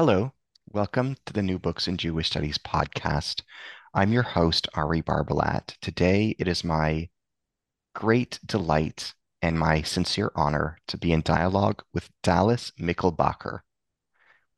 [0.00, 0.32] Hello,
[0.72, 3.42] welcome to the New Books in Jewish Studies podcast.
[3.92, 5.76] I'm your host, Ari Barbalat.
[5.82, 7.10] Today, it is my
[7.94, 13.60] great delight and my sincere honor to be in dialogue with Dallas Michelbacher.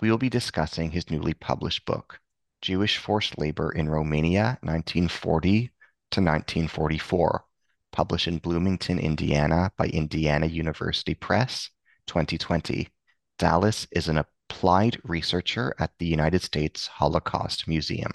[0.00, 2.20] We will be discussing his newly published book,
[2.60, 5.72] Jewish Forced Labor in Romania, 1940
[6.12, 7.44] to 1944,
[7.90, 11.68] published in Bloomington, Indiana by Indiana University Press,
[12.06, 12.86] 2020.
[13.38, 14.18] Dallas is an
[14.52, 18.12] applied researcher at the United States Holocaust Museum.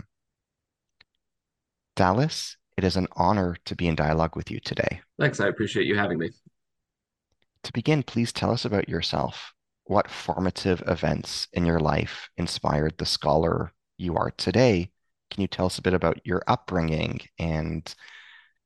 [1.96, 5.02] Dallas, it is an honor to be in dialogue with you today.
[5.20, 5.40] Thanks.
[5.40, 6.30] I appreciate you having me.
[7.64, 9.52] To begin, please tell us about yourself.
[9.86, 14.92] What formative events in your life inspired the scholar you are today?
[15.32, 17.84] Can you tell us a bit about your upbringing and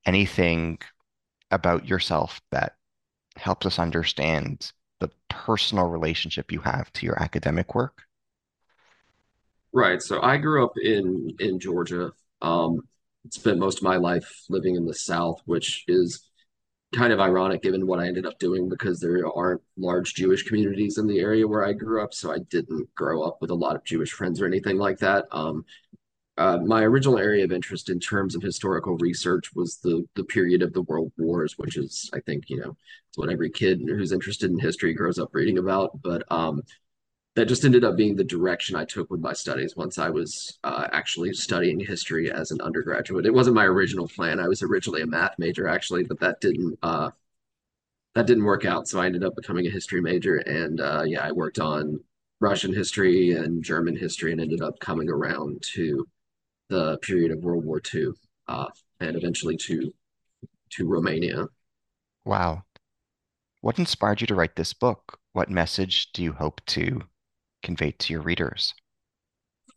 [0.05, 0.79] anything
[1.51, 2.73] about yourself that
[3.37, 8.03] helps us understand the personal relationship you have to your academic work?
[9.73, 10.01] Right.
[10.01, 12.11] So I grew up in in Georgia.
[12.41, 12.81] Um,
[13.29, 16.27] spent most of my life living in the South, which is
[16.93, 20.97] kind of ironic given what I ended up doing because there aren't large Jewish communities
[20.97, 22.13] in the area where I grew up.
[22.13, 25.25] So I didn't grow up with a lot of Jewish friends or anything like that.
[25.31, 25.65] Um,
[26.37, 30.61] uh, my original area of interest in terms of historical research was the the period
[30.61, 32.75] of the world wars, which is, I think, you know,
[33.09, 36.01] it's what every kid who's interested in history grows up reading about.
[36.01, 36.61] But um,
[37.35, 40.57] that just ended up being the direction I took with my studies once I was
[40.63, 43.25] uh, actually studying history as an undergraduate.
[43.25, 44.39] It wasn't my original plan.
[44.39, 47.11] I was originally a math major, actually, but that didn't uh,
[48.15, 48.87] that didn't work out.
[48.87, 51.99] So I ended up becoming a history major, and uh, yeah, I worked on
[52.39, 56.07] Russian history and German history, and ended up coming around to
[56.71, 58.07] the period of World War II
[58.47, 58.67] uh,
[58.99, 59.93] and eventually to
[60.71, 61.47] to Romania.
[62.25, 62.63] Wow.
[63.59, 65.19] What inspired you to write this book?
[65.33, 67.01] What message do you hope to
[67.61, 68.73] convey to your readers?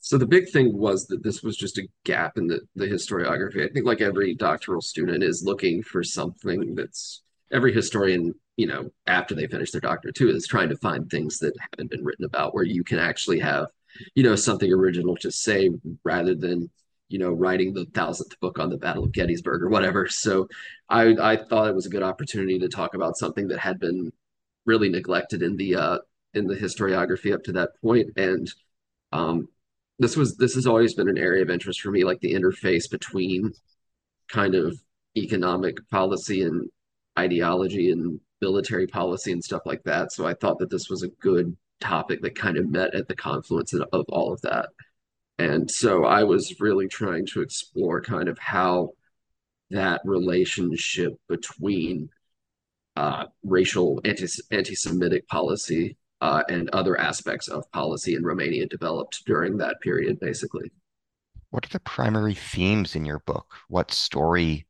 [0.00, 3.65] So the big thing was that this was just a gap in the, the historiography.
[3.65, 8.91] I think like every doctoral student is looking for something that's every historian, you know,
[9.06, 12.25] after they finish their doctorate too, is trying to find things that haven't been written
[12.25, 13.66] about where you can actually have,
[14.15, 15.71] you know, something original to say
[16.05, 16.71] rather than
[17.15, 20.09] you know, writing the thousandth book on the Battle of Gettysburg or whatever.
[20.09, 20.49] So
[20.89, 24.13] I I thought it was a good opportunity to talk about something that had been
[24.67, 25.99] really neglected in the uh,
[26.35, 28.09] in the historiography up to that point.
[28.17, 28.53] And
[29.13, 29.47] um,
[30.01, 32.91] this was this has always been an area of interest for me, like the interface
[32.91, 33.53] between
[34.29, 34.77] kind of
[35.17, 36.69] economic policy and
[37.17, 40.11] ideology and military policy and stuff like that.
[40.11, 43.15] So I thought that this was a good topic that kind of met at the
[43.15, 44.71] confluence of, of all of that.
[45.39, 48.91] And so I was really trying to explore kind of how
[49.71, 52.09] that relationship between
[52.97, 59.56] uh, racial anti anti-Semitic policy uh, and other aspects of policy in Romania developed during
[59.59, 60.71] that period, basically.
[61.50, 63.55] What are the primary themes in your book?
[63.69, 64.67] What story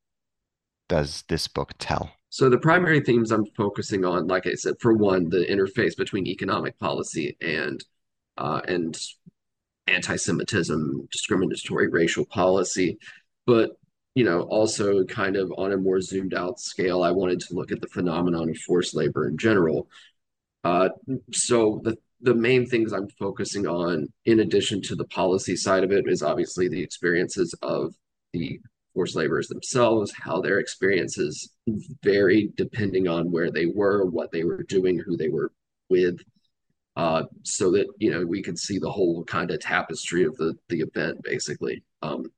[0.89, 2.11] does this book tell?
[2.31, 6.27] So the primary themes I'm focusing on, like I said, for one, the interface between
[6.27, 7.83] economic policy and
[8.37, 8.99] uh, and
[9.87, 12.99] anti-Semitism, discriminatory racial policy,
[13.47, 13.73] but
[14.15, 17.73] you know, also kind of on a more zoomed out scale, I wanted to look
[17.73, 19.89] at the phenomenon of forced labor in general.
[20.63, 20.89] Uh,
[21.33, 25.93] so the the main things I'm focusing on, in addition to the policy side of
[25.93, 27.95] it, is obviously the experiences of
[28.33, 28.61] the
[28.95, 31.51] forced laborers themselves, how their experiences
[32.03, 35.53] vary depending on where they were, what they were doing, who they were
[35.91, 36.19] with,
[36.97, 40.55] uh, so that you know we could see the whole kind of tapestry of the
[40.69, 41.83] the event basically.
[42.03, 42.31] Um,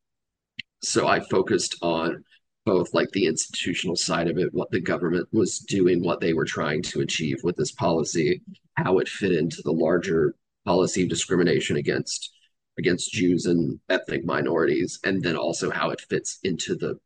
[0.82, 2.24] so I focused on
[2.64, 6.44] both like the institutional side of it, what the government was doing, what they were
[6.44, 8.42] trying to achieve with this policy,
[8.74, 12.32] how it fit into the larger policy of discrimination against
[12.78, 16.98] against Jews and ethnic minorities, and then also how it fits into the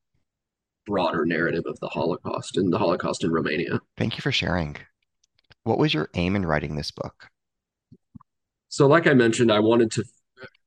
[0.86, 3.80] broader narrative of the Holocaust and the Holocaust in Romania.
[3.96, 4.76] Thank you for sharing.
[5.62, 7.28] What was your aim in writing this book?
[8.70, 10.04] So, like I mentioned, I wanted to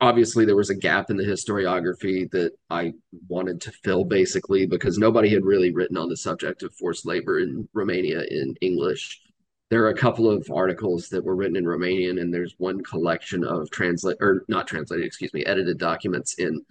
[0.02, 2.92] obviously there was a gap in the historiography that I
[3.30, 7.40] wanted to fill basically because nobody had really written on the subject of forced labor
[7.40, 9.22] in Romania in English.
[9.70, 13.46] There are a couple of articles that were written in Romanian, and there's one collection
[13.46, 16.62] of translate or not translated, excuse me, edited documents in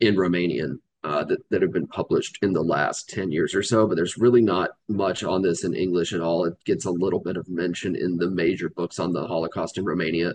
[0.00, 3.86] in Romanian uh, that, that have been published in the last 10 years or so,
[3.86, 6.44] but there's really not much on this in English at all.
[6.44, 9.84] It gets a little bit of mention in the major books on the Holocaust in
[9.84, 10.34] Romania,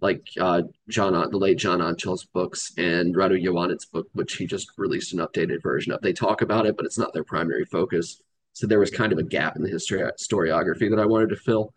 [0.00, 4.70] like uh, John, the late John Ancel's books and Radu Ioanid's book, which he just
[4.76, 6.00] released an updated version of.
[6.00, 8.20] They talk about it, but it's not their primary focus.
[8.52, 11.36] So there was kind of a gap in the history historiography that I wanted to
[11.36, 11.72] fill.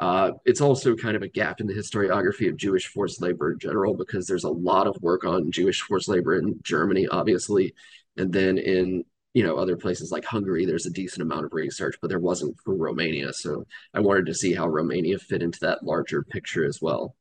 [0.00, 3.58] Uh, it's also kind of a gap in the historiography of Jewish forced labor in
[3.58, 7.74] general because there's a lot of work on Jewish forced labor in Germany, obviously,
[8.16, 9.04] and then in
[9.34, 12.56] you know other places like Hungary, there's a decent amount of research, but there wasn't
[12.64, 13.32] for Romania.
[13.32, 17.14] So I wanted to see how Romania fit into that larger picture as well.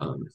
[0.00, 0.28] Um,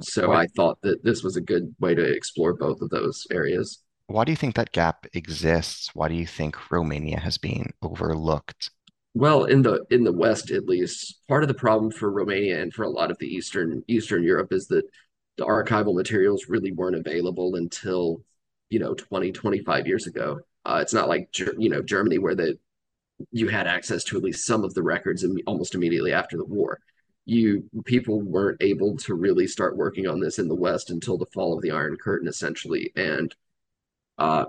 [0.00, 3.82] so I thought that this was a good way to explore both of those areas.
[4.06, 5.94] Why do you think that gap exists?
[5.94, 8.70] Why do you think Romania has been overlooked?
[9.14, 12.72] Well, in the in the West at least, part of the problem for Romania and
[12.72, 14.84] for a lot of the Eastern Eastern Europe is that
[15.36, 18.22] the archival materials really weren't available until,
[18.70, 20.40] you know, 20, 25 years ago.
[20.64, 22.58] Uh, it's not like you know Germany where the
[23.32, 26.78] you had access to at least some of the records almost immediately after the war
[27.28, 31.26] you people weren't able to really start working on this in the West until the
[31.26, 32.90] fall of the Iron Curtain, essentially.
[32.96, 33.36] And
[34.16, 34.46] uh,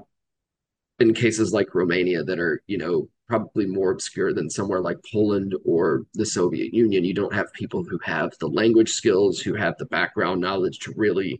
[0.97, 5.55] in cases like Romania that are, you know, probably more obscure than somewhere like Poland
[5.63, 9.75] or the Soviet Union, you don't have people who have the language skills, who have
[9.77, 11.39] the background knowledge to really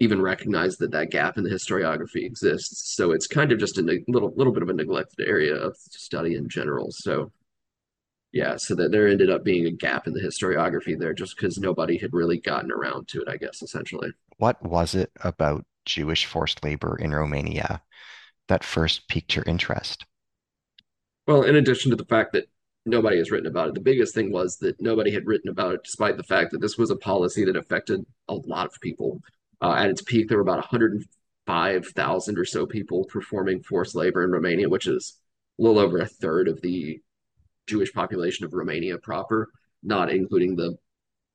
[0.00, 2.94] even recognize that that gap in the historiography exists.
[2.94, 6.34] So it's kind of just a little little bit of a neglected area of study
[6.34, 6.88] in general.
[6.90, 7.32] So
[8.32, 11.56] yeah, so that there ended up being a gap in the historiography there just because
[11.56, 14.10] nobody had really gotten around to it, I guess, essentially.
[14.38, 17.80] What was it about Jewish forced labor in Romania
[18.48, 20.04] that first piqued your interest?
[21.26, 22.48] Well, in addition to the fact that
[22.84, 25.84] nobody has written about it, the biggest thing was that nobody had written about it,
[25.84, 29.20] despite the fact that this was a policy that affected a lot of people.
[29.60, 34.30] Uh, at its peak, there were about 105,000 or so people performing forced labor in
[34.30, 35.18] Romania, which is
[35.58, 37.00] a little over a third of the
[37.66, 39.48] Jewish population of Romania proper,
[39.82, 40.76] not including the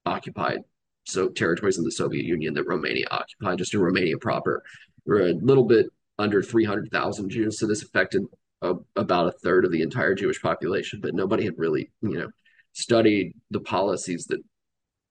[0.05, 0.59] occupied
[1.03, 4.63] so territories in the Soviet Union that Romania occupied, just in Romania proper.
[5.05, 8.23] We're a little bit under 300,000 Jews, so this affected
[8.61, 12.29] a, about a third of the entire Jewish population, but nobody had really, you know,
[12.73, 14.39] studied the policies that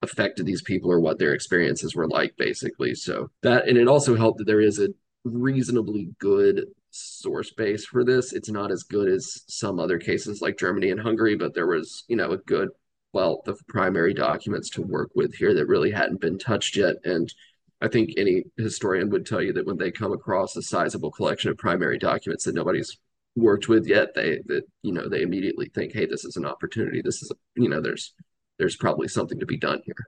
[0.02, 2.94] affected these people or what their experiences were like, basically.
[2.94, 4.88] So that, and it also helped that there is a
[5.24, 8.32] reasonably good source base for this.
[8.32, 12.04] It's not as good as some other cases like Germany and Hungary, but there was,
[12.08, 12.68] you know, a good
[13.12, 16.96] wealth of primary documents to work with here that really hadn't been touched yet.
[17.04, 17.32] And
[17.80, 21.50] I think any historian would tell you that when they come across a sizable collection
[21.50, 22.96] of primary documents that nobody's
[23.36, 27.02] worked with yet, they that you know they immediately think, hey, this is an opportunity.
[27.02, 28.14] This is a, you know, there's
[28.58, 30.06] there's probably something to be done here.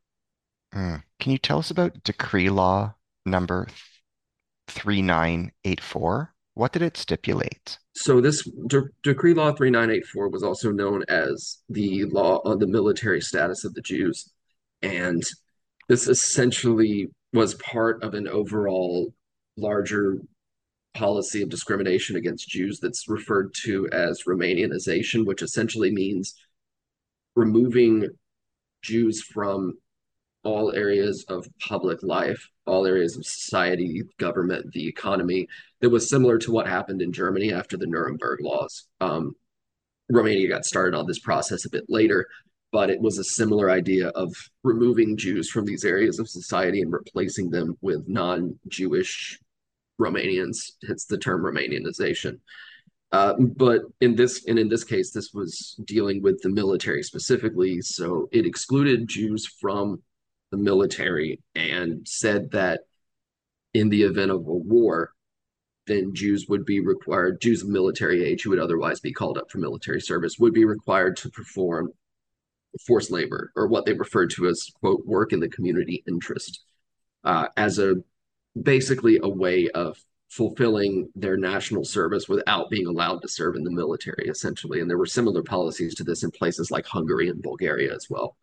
[0.74, 1.02] Mm.
[1.20, 3.69] Can you tell us about decree law number
[4.69, 6.34] 3984?
[6.55, 7.79] What did it stipulate?
[7.94, 13.20] So this De- Decree Law 3984 was also known as the law on the military
[13.20, 14.31] status of the Jews.
[14.82, 15.22] And
[15.88, 19.14] this essentially was part of an overall
[19.56, 20.19] larger
[20.94, 26.34] policy of discrimination against Jews that's referred to as Romanianization, which essentially means
[27.34, 28.08] removing
[28.82, 29.75] Jews from
[30.44, 35.46] all areas of public life, all areas of society, government, the economy,
[35.81, 38.87] that was similar to what happened in Germany after the Nuremberg laws.
[39.01, 39.34] Um,
[40.11, 42.27] Romania got started on this process a bit later,
[42.72, 46.93] but it was a similar idea of removing Jews from these areas of society and
[46.93, 49.39] replacing them with non Jewish
[50.01, 52.39] Romanians, hence the term Romanianization.
[53.13, 57.81] Uh, but in this and in this case, this was dealing with the military specifically.
[57.82, 60.03] So it excluded Jews from
[60.51, 62.81] the military and said that
[63.75, 65.13] in the event of a war,
[65.87, 69.51] then Jews would be required, Jews of military age who would otherwise be called up
[69.51, 71.91] for military service would be required to perform
[72.87, 76.61] forced labor or what they referred to as, quote, work in the community interest
[77.25, 77.96] uh, as a
[78.61, 79.99] basically a way of
[80.31, 84.81] fulfilling their national service without being allowed to serve in the military, essentially.
[84.81, 88.37] And there were similar policies to this in places like Hungary and Bulgaria as well.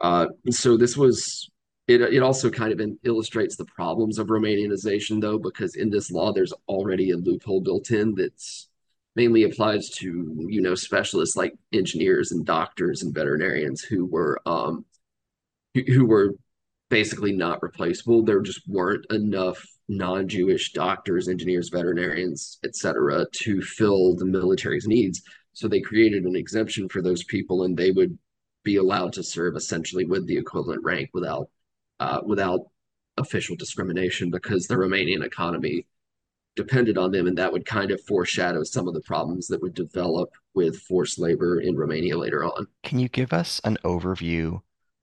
[0.00, 1.50] Uh, so this was
[1.88, 2.00] it.
[2.00, 6.54] It also kind of illustrates the problems of Romanianization, though, because in this law there's
[6.68, 8.68] already a loophole built in that's
[9.16, 14.84] mainly applies to you know specialists like engineers and doctors and veterinarians who were um,
[15.74, 16.34] who were
[16.90, 18.22] basically not replaceable.
[18.22, 25.22] There just weren't enough non-Jewish doctors, engineers, veterinarians, etc., to fill the military's needs.
[25.52, 28.18] So they created an exemption for those people, and they would
[28.62, 31.48] be allowed to serve essentially with the equivalent rank without
[31.98, 32.60] uh, without
[33.16, 35.86] official discrimination because the Romanian economy
[36.56, 39.74] depended on them, and that would kind of foreshadow some of the problems that would
[39.74, 42.66] develop with forced labor in Romania later on.
[42.82, 44.60] Can you give us an overview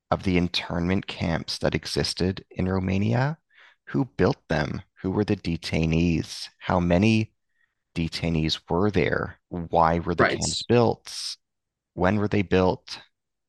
[0.09, 3.37] of the internment camps that existed in Romania?
[3.85, 4.81] Who built them?
[5.01, 6.49] Who were the detainees?
[6.57, 7.33] How many
[7.95, 9.39] detainees were there?
[9.49, 10.31] Why were the right.
[10.33, 11.37] camps built?
[11.93, 12.99] When were they built?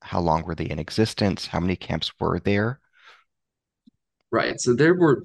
[0.03, 1.47] How long were they in existence?
[1.47, 2.81] How many camps were there?
[4.31, 4.61] Right.
[4.61, 5.25] So there were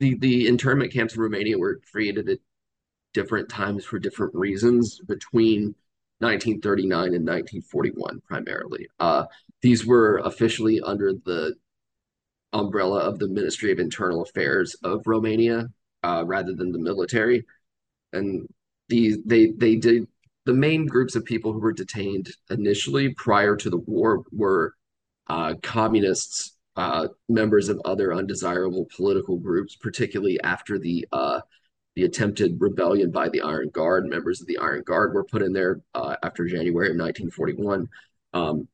[0.00, 2.38] the the internment camps in Romania were created at
[3.14, 5.74] different times for different reasons between
[6.18, 8.88] 1939 and 1941 primarily.
[8.98, 9.24] Uh,
[9.62, 11.54] these were officially under the
[12.52, 15.68] umbrella of the Ministry of Internal Affairs of Romania
[16.02, 17.44] uh, rather than the military.
[18.12, 18.48] And
[18.88, 20.06] these they they did
[20.46, 24.74] the main groups of people who were detained initially prior to the war were
[25.26, 31.40] uh, communists, uh, members of other undesirable political groups, particularly after the uh,
[31.96, 34.06] the attempted rebellion by the Iron Guard.
[34.06, 37.88] Members of the Iron Guard were put in there uh, after January of 1941.
[38.34, 38.68] Um,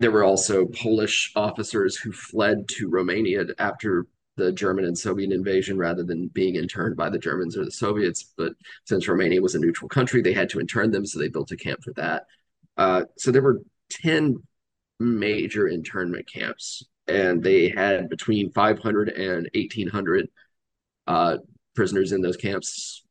[0.00, 4.06] there were also Polish officers who fled to Romania after
[4.36, 8.32] the German and Soviet invasion rather than being interned by the Germans or the Soviets.
[8.36, 11.52] But since Romania was a neutral country, they had to intern them, so they built
[11.52, 12.24] a camp for that.
[12.78, 14.42] Uh, so there were 10
[14.98, 20.28] major internment camps, and they had between 500 and 1,800
[21.06, 21.36] uh,
[21.74, 23.04] prisoners in those camps,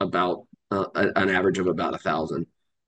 [0.00, 2.46] about uh, an average of about a thousand.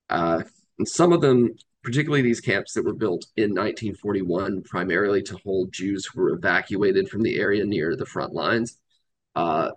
[0.09, 0.43] Uh,
[0.79, 1.57] and some of them
[1.87, 7.09] particularly these camps that were built in 1941 primarily to hold Jews who were evacuated
[7.09, 8.81] from the area near the front lines,
[9.37, 9.71] uh,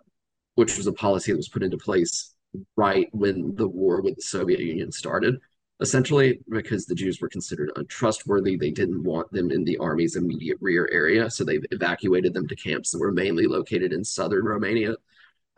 [0.56, 2.34] which was a policy that was put into place
[2.76, 5.36] right when the war with the Soviet Union started,
[5.82, 8.58] essentially because the Jews were considered untrustworthy.
[8.58, 12.56] They didn't want them in the army's immediate rear area, so they evacuated them to
[12.56, 14.96] camps that were mainly located in southern Romania.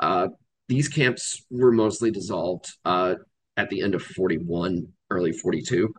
[0.01, 0.27] Uh,
[0.67, 3.15] these camps were mostly dissolved uh,
[3.57, 5.93] at the end of 41, early 42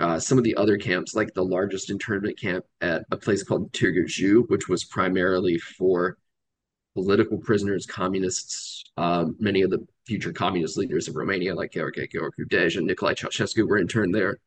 [0.00, 3.72] uh, some of the other camps, like the largest internment camp at a place called
[3.72, 6.18] Târgu which was primarily for
[6.94, 8.84] political prisoners, communists.
[8.98, 13.14] Um, many of the future communist leaders of Romania, like Gheorghe Gheorghiu Dej and Nicolae
[13.14, 14.38] Ceausescu, were interned there.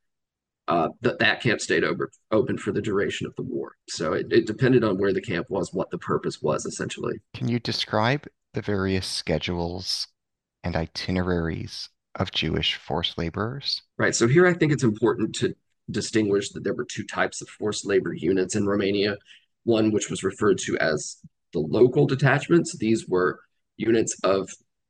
[0.67, 3.71] Uh, that that camp stayed over, open for the duration of the war.
[3.87, 7.19] So it, it depended on where the camp was, what the purpose was, essentially.
[7.33, 10.07] Can you describe the various schedules
[10.63, 13.81] and itineraries of Jewish forced laborers.
[13.97, 14.15] Right.
[14.15, 15.55] So here I think it's important to
[15.91, 19.17] distinguish that there were two types of forced labor units in Romania.
[19.63, 21.17] One which was referred to as
[21.53, 22.77] the local detachments.
[22.77, 23.39] These were
[23.77, 24.49] units of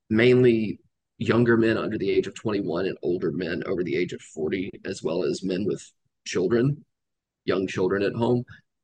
[0.09, 0.79] mainly
[1.17, 4.69] younger men under the age of 21 and older men over the age of 40,
[4.85, 5.83] as well as men with
[6.25, 6.85] children,
[7.45, 8.43] young children at home.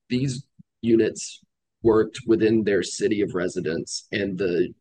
[0.09, 0.45] These
[0.81, 1.41] units
[1.85, 4.73] worked within their city of residence, and the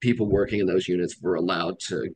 [0.00, 2.14] people working in those units were allowed to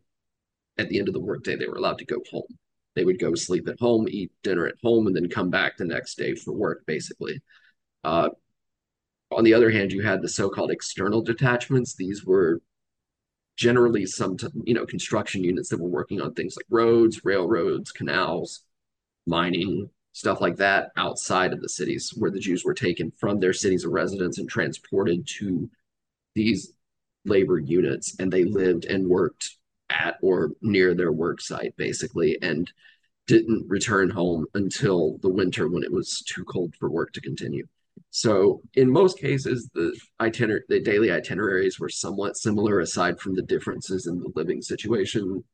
[0.78, 2.58] at the end of the workday, they were allowed to go home.
[2.94, 5.84] They would go sleep at home, eat dinner at home, and then come back the
[5.84, 7.40] next day for work, basically.
[8.04, 8.28] Uh,
[9.30, 11.94] on the other hand, you had the so-called external detachments.
[11.94, 12.60] These were
[13.56, 18.62] generally some, you know, construction units that were working on things like roads, railroads, canals,
[19.26, 23.52] mining, stuff like that outside of the cities where the Jews were taken from their
[23.52, 25.70] cities of residence and transported to
[26.34, 26.72] these
[27.24, 29.50] labor units and they lived and worked
[29.90, 32.68] at or near their work site, basically, and
[33.28, 37.64] didn't return home until the winter when it was too cold for work to continue.
[38.10, 43.42] So in most cases, the itiner- the daily itineraries were somewhat similar, aside from the
[43.42, 45.44] differences in the living situation.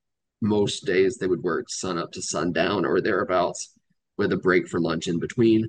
[0.40, 3.74] Most days they would work sun up to sundown or thereabouts,
[4.16, 5.68] with a break for lunch in between.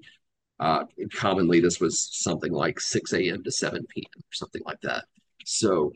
[0.59, 3.43] Uh, commonly, this was something like 6 a.m.
[3.43, 4.21] to 7 p.m.
[4.21, 5.03] or something like that.
[5.45, 5.91] So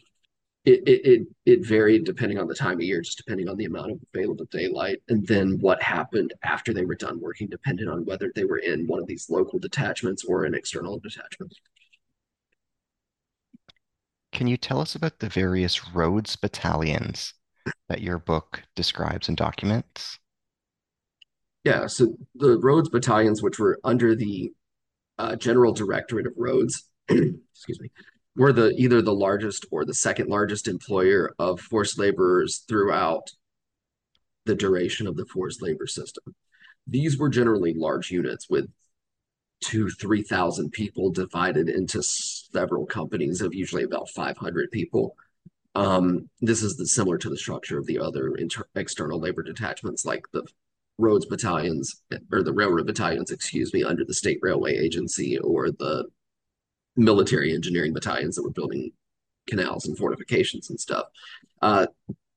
[0.66, 3.92] it, it it varied depending on the time of year, just depending on the amount
[3.92, 8.32] of available daylight, and then what happened after they were done working, depended on whether
[8.36, 11.54] they were in one of these local detachments or an external detachment.
[14.32, 17.34] Can you tell us about the various Roads battalions
[17.88, 20.20] that your book describes and documents?
[21.70, 24.52] Yeah, so the Roads battalions, which were under the
[25.20, 27.92] uh, General Directorate of Roads, excuse me,
[28.36, 33.30] were the either the largest or the second largest employer of forced laborers throughout
[34.48, 36.34] the duration of the forced labor system.
[36.88, 38.68] These were generally large units with
[39.64, 45.16] two, 3,000 people divided into several companies of usually about 500 people.
[45.76, 50.04] Um, this is the, similar to the structure of the other inter- external labor detachments
[50.04, 50.48] like the
[51.00, 56.06] roads battalions or the railroad battalions, excuse me, under the state railway agency or the
[56.96, 58.92] military engineering battalions that were building
[59.48, 61.06] canals and fortifications and stuff.
[61.62, 61.88] Uh,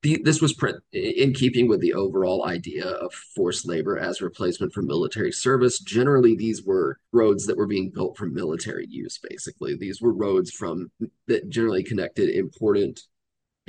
[0.02, 0.56] the, this was
[0.92, 5.78] in keeping with the overall idea of forced labor as replacement for military service.
[5.78, 9.18] Generally, these were roads that were being built for military use.
[9.28, 10.90] Basically, these were roads from
[11.28, 13.00] that generally connected important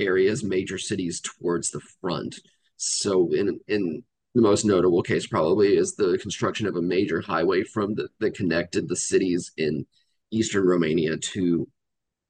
[0.00, 2.40] areas, major cities towards the front.
[2.76, 4.02] So, in in
[4.34, 8.34] the most notable case, probably is the construction of a major highway from the, that
[8.34, 9.86] connected the cities in
[10.30, 11.68] eastern Romania to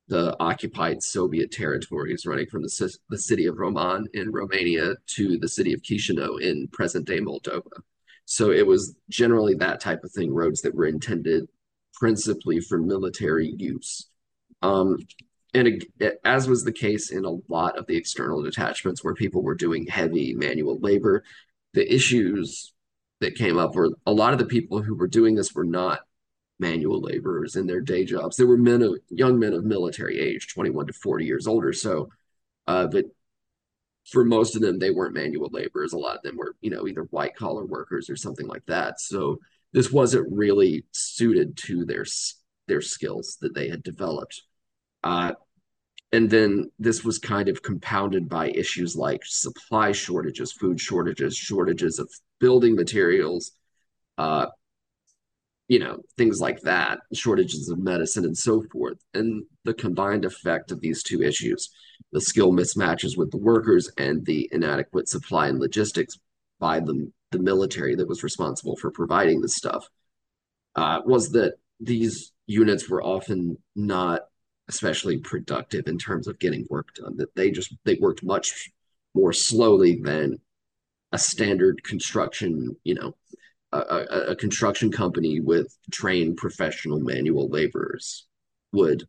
[0.08, 5.48] the occupied Soviet territories running from the, the city of Roman in Romania to the
[5.48, 7.80] city of Chisinau in present day Moldova.
[8.26, 11.48] So it was generally that type of thing, roads that were intended
[11.94, 14.08] principally for military use.
[14.60, 14.98] Um,
[15.54, 15.82] and
[16.24, 19.86] as was the case in a lot of the external detachments where people were doing
[19.86, 21.22] heavy manual labor,
[21.74, 22.72] the issues
[23.20, 26.00] that came up were a lot of the people who were doing this were not
[26.58, 28.36] manual laborers in their day jobs.
[28.36, 31.72] They were men of young men of military age, 21 to 40 years older.
[31.72, 32.10] So,
[32.66, 33.06] uh, but
[34.10, 35.92] for most of them, they weren't manual laborers.
[35.92, 39.00] A lot of them were, you know, either white collar workers or something like that.
[39.00, 39.38] So
[39.72, 42.04] this wasn't really suited to their
[42.66, 44.42] their skills that they had developed.
[45.02, 45.32] Uh,
[46.14, 51.98] and then this was kind of compounded by issues like supply shortages, food shortages, shortages
[51.98, 53.50] of building materials,
[54.16, 54.46] uh,
[55.66, 58.98] you know, things like that, shortages of medicine and so forth.
[59.12, 61.68] And the combined effect of these two issues,
[62.12, 66.14] the skill mismatches with the workers and the inadequate supply and logistics
[66.60, 69.88] by the, the military that was responsible for providing this stuff,
[70.76, 74.20] uh, was that these units were often not
[74.68, 77.16] especially productive in terms of getting work done.
[77.16, 78.70] That they just they worked much
[79.14, 80.38] more slowly than
[81.12, 83.14] a standard construction, you know,
[83.72, 88.26] a, a, construction company with trained professional manual laborers
[88.72, 89.06] would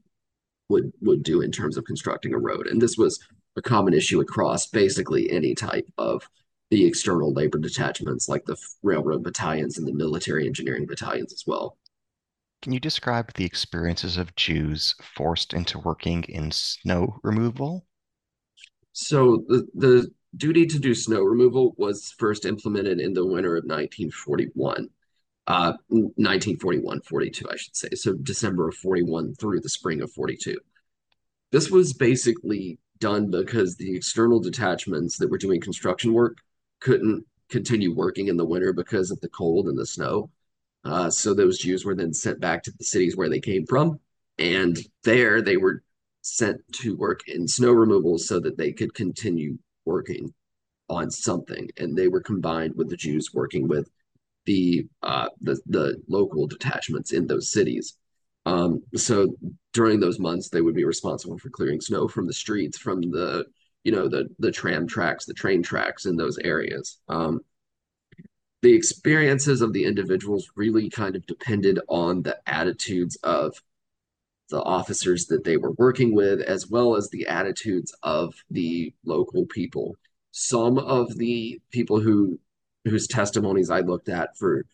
[0.69, 2.67] would would do in terms of constructing a road.
[2.67, 3.19] And this was
[3.55, 6.27] a common issue across basically any type of
[6.71, 11.77] the external labor detachments, like the railroad battalions and the military engineering battalions as well.
[12.65, 17.85] Can you describe the experiences of Jews forced into working in snow removal?
[18.91, 23.65] So the, the duty to do snow removal was first implemented in the winter of
[23.65, 24.89] 1941.
[25.45, 27.89] Uh, 1941, 42, I should say.
[27.93, 30.57] So December of 41 through the spring of 42.
[31.51, 36.39] This was basically done because the external detachments that were doing construction work
[36.79, 40.31] couldn't continue working in the winter because of the cold and the snow.
[40.85, 43.99] Uh, so those Jews were then sent back to the cities where they came from.
[44.37, 45.83] And there they were
[46.21, 50.33] sent to work in snow removal so that they could continue working
[50.89, 53.89] on something, and they were combined with the Jews working with
[54.45, 57.97] the uh, the the local detachments in those cities.
[58.45, 59.35] Um, so
[59.73, 63.45] during those months, they would be responsible for clearing snow from the streets, from the
[63.83, 66.99] you know the the tram tracks, the train tracks in those areas.
[67.07, 67.39] Um,
[68.65, 73.61] the experiences of the individuals really kind of depended on the attitudes of
[74.49, 79.45] the officers that they were working with, as well as the attitudes of the local
[79.45, 79.95] people.
[80.31, 82.39] Some of the people who
[82.85, 84.65] whose testimonies I looked at for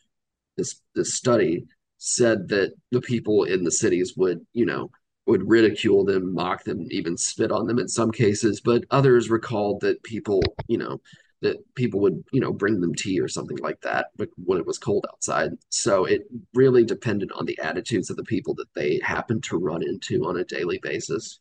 [0.56, 1.65] this this study
[1.97, 4.89] said that the people in the cities would, you know,
[5.27, 8.62] would ridicule them, mock them, even spit on them in some cases.
[8.62, 11.01] But others recalled that people, you know,
[11.41, 14.65] that people would you know bring them tea or something like that but when it
[14.65, 15.51] was cold outside.
[15.69, 16.23] So it
[16.54, 20.38] really depended on the attitudes of the people that they happened to run into on
[20.38, 21.39] a daily basis.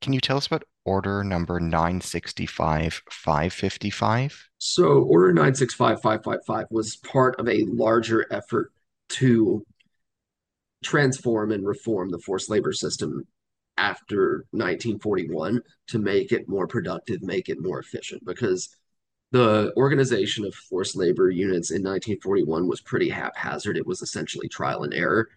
[0.00, 7.38] Can you tell us about order number 965 555 so order 965 555 was part
[7.38, 8.72] of a larger effort
[9.10, 9.62] to
[10.82, 13.26] transform and reform the forced labor system
[13.78, 18.68] after 1941 to make it more productive, make it more efficient because
[19.30, 23.76] the organization of forced labor units in 1941 was pretty haphazard.
[23.76, 25.28] It was essentially trial and error.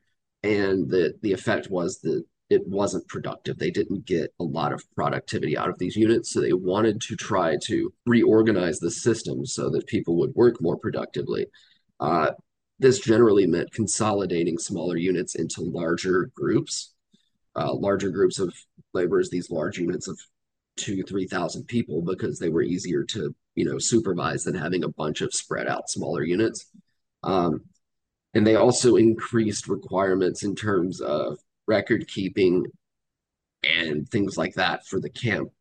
[0.43, 3.57] And the, the effect was that it wasn't productive.
[3.57, 6.31] They didn't get a lot of productivity out of these units.
[6.31, 10.77] So they wanted to try to reorganize the system so that people would work more
[10.77, 11.47] productively.
[11.99, 12.31] Uh,
[12.79, 16.93] this generally meant consolidating smaller units into larger groups,
[17.55, 18.53] uh, larger groups of
[18.93, 20.19] laborers, these large units of
[20.77, 25.21] two, 3,000 people, because they were easier to, you know, supervise than having a bunch
[25.21, 26.67] of spread out smaller units.
[27.23, 27.61] Um,
[28.33, 32.65] and they also increased requirements in terms of record keeping
[33.63, 35.51] and things like that for the camp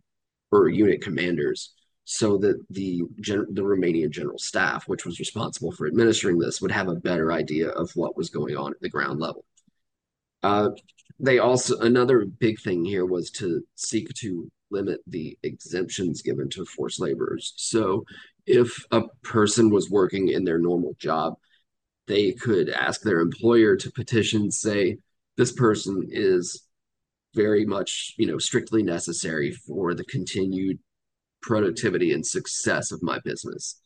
[0.53, 1.75] or unit commanders
[2.05, 6.89] so that the the Romanian general staff, which was responsible for administering this, would have
[6.89, 9.45] a better idea of what was going on at the ground level.
[10.43, 10.71] Uh,
[11.21, 16.65] they also another big thing here was to seek to limit the exemptions given to
[16.65, 17.53] forced laborers.
[17.57, 18.05] So,
[18.47, 21.35] if a person was working in their normal job,
[22.07, 24.97] they could ask their employer to petition, say,
[25.37, 26.67] this person is
[27.35, 30.79] very much, you know, strictly necessary for the continued
[31.43, 33.81] productivity and success of my business.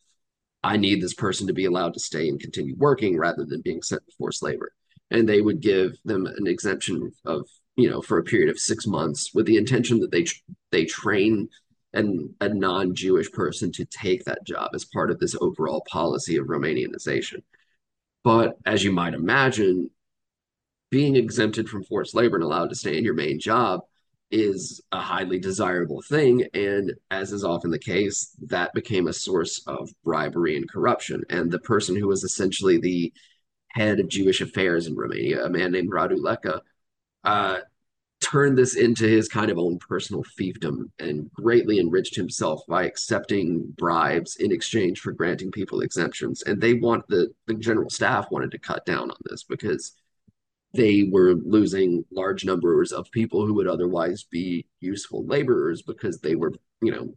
[0.62, 3.82] I need this person to be allowed to stay and continue working rather than being
[3.82, 4.72] sent to forced labor.
[5.10, 8.86] And they would give them an exemption of, you know, for a period of six
[8.86, 10.26] months with the intention that they
[10.70, 11.48] they train
[11.92, 16.46] an, a non-Jewish person to take that job as part of this overall policy of
[16.46, 17.42] Romanianization.
[18.24, 19.90] But as you might imagine,
[20.90, 23.80] being exempted from forced labor and allowed to stay in your main job
[24.30, 26.46] is a highly desirable thing.
[26.54, 31.22] And as is often the case, that became a source of bribery and corruption.
[31.30, 33.12] And the person who was essentially the
[33.74, 36.60] head of Jewish affairs in Romania, a man named Radu Leca,
[37.24, 37.58] uh,
[38.20, 43.64] turned this into his kind of own personal fiefdom and greatly enriched himself by accepting
[43.76, 46.42] bribes in exchange for granting people exemptions.
[46.42, 49.92] And they want the, the general staff wanted to cut down on this because
[50.72, 56.34] they were losing large numbers of people who would otherwise be useful laborers because they
[56.34, 57.14] were, you know,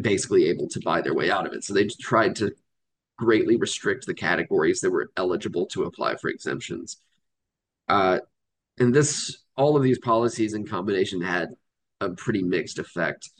[0.00, 1.64] basically able to buy their way out of it.
[1.64, 2.52] So they tried to
[3.16, 6.98] greatly restrict the categories that were eligible to apply for exemptions.
[7.88, 8.18] Uh,
[8.78, 11.48] and this, all of these policies in combination had
[12.00, 13.30] a pretty mixed effect.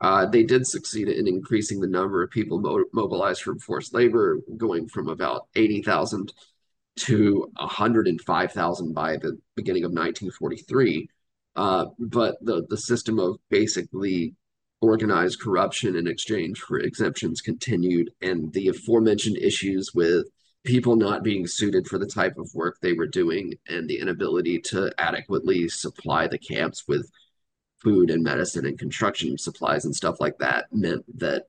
[0.00, 4.40] Uh, they did succeed in increasing the number of people mo- mobilized from forced labor,
[4.56, 6.32] going from about 80,000
[6.96, 11.08] to 105,000 by the beginning of 1943.
[11.54, 14.34] Uh, but the, the system of basically
[14.82, 20.26] organized corruption in exchange for exemptions continued, and the aforementioned issues with
[20.64, 24.60] people not being suited for the type of work they were doing and the inability
[24.60, 27.10] to adequately supply the camps with
[27.82, 31.44] food and medicine and construction supplies and stuff like that meant that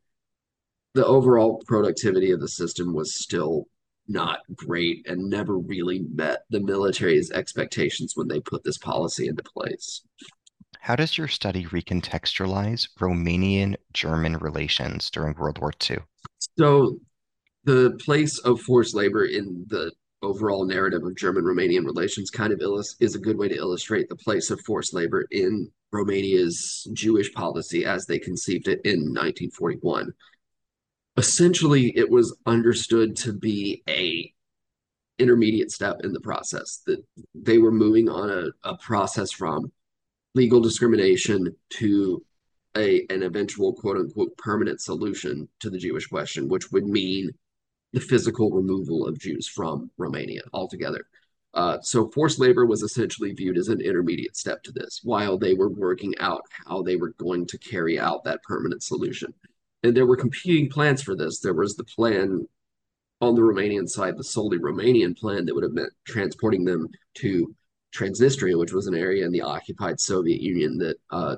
[0.93, 3.67] the overall productivity of the system was still
[4.07, 9.43] not great and never really met the military's expectations when they put this policy into
[9.43, 10.01] place.
[10.83, 15.99] How does your study recontextualize Romanian German relations during World War II?
[16.59, 16.99] So,
[17.63, 22.59] the place of forced labor in the overall narrative of German Romanian relations kind of
[22.59, 27.31] illus- is a good way to illustrate the place of forced labor in Romania's Jewish
[27.31, 30.11] policy as they conceived it in 1941
[31.15, 34.33] essentially it was understood to be a
[35.19, 36.99] intermediate step in the process that
[37.35, 39.71] they were moving on a, a process from
[40.35, 42.23] legal discrimination to
[42.75, 47.31] a an eventual quote unquote permanent solution to the Jewish question, which would mean
[47.91, 51.05] the physical removal of Jews from Romania altogether.
[51.53, 55.53] Uh, so forced labor was essentially viewed as an intermediate step to this, while they
[55.53, 59.31] were working out how they were going to carry out that permanent solution
[59.83, 61.39] and there were competing plans for this.
[61.39, 62.47] There was the plan
[63.21, 67.53] on the Romanian side, the solely Romanian plan that would have meant transporting them to
[67.93, 71.35] Transnistria, which was an area in the occupied Soviet Union that uh,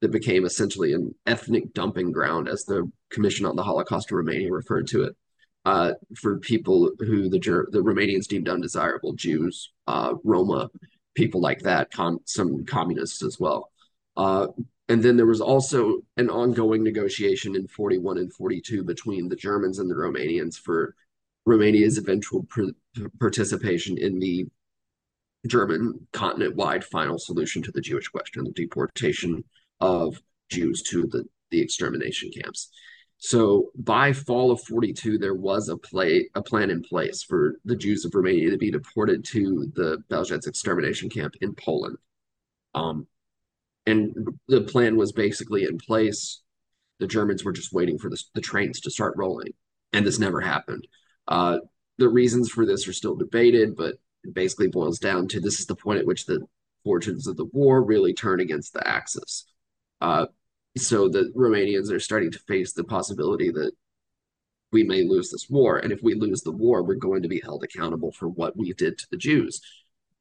[0.00, 4.52] that became essentially an ethnic dumping ground, as the Commission on the Holocaust of Romania
[4.52, 5.16] referred to it,
[5.64, 7.38] uh, for people who the
[7.70, 10.70] the Romanians deemed undesirable, Jews, uh, Roma,
[11.14, 13.70] people like that, con- some communists as well.
[14.16, 14.48] Uh,
[14.88, 19.78] and then there was also an ongoing negotiation in 41 and 42 between the Germans
[19.78, 20.94] and the Romanians for
[21.46, 22.46] Romania's eventual
[23.18, 24.46] participation in the
[25.46, 29.44] German continent wide final solution to the Jewish question, the deportation
[29.80, 32.70] of Jews to the, the extermination camps.
[33.18, 37.76] So by fall of 42, there was a play a plan in place for the
[37.76, 41.98] Jews of Romania to be deported to the Belzec extermination camp in Poland.
[42.74, 43.06] Um,
[43.86, 44.12] and
[44.48, 46.42] the plan was basically in place.
[46.98, 49.54] The Germans were just waiting for the, the trains to start rolling,
[49.92, 50.86] and this never happened.
[51.28, 51.58] Uh,
[51.98, 55.66] the reasons for this are still debated, but it basically boils down to this is
[55.66, 56.40] the point at which the
[56.84, 59.46] fortunes of the war really turn against the Axis.
[60.00, 60.26] Uh,
[60.76, 63.72] so the Romanians are starting to face the possibility that
[64.72, 65.78] we may lose this war.
[65.78, 68.72] And if we lose the war, we're going to be held accountable for what we
[68.72, 69.60] did to the Jews.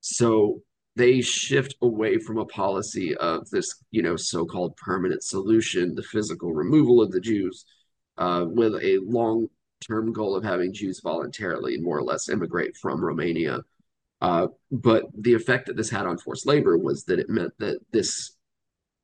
[0.01, 0.61] So
[0.95, 6.53] they shift away from a policy of this, you know, so-called permanent solution, the physical
[6.53, 7.63] removal of the Jews,
[8.17, 13.61] uh, with a long-term goal of having Jews voluntarily more or less immigrate from Romania.
[14.21, 17.79] Uh, but the effect that this had on forced labor was that it meant that
[17.91, 18.31] this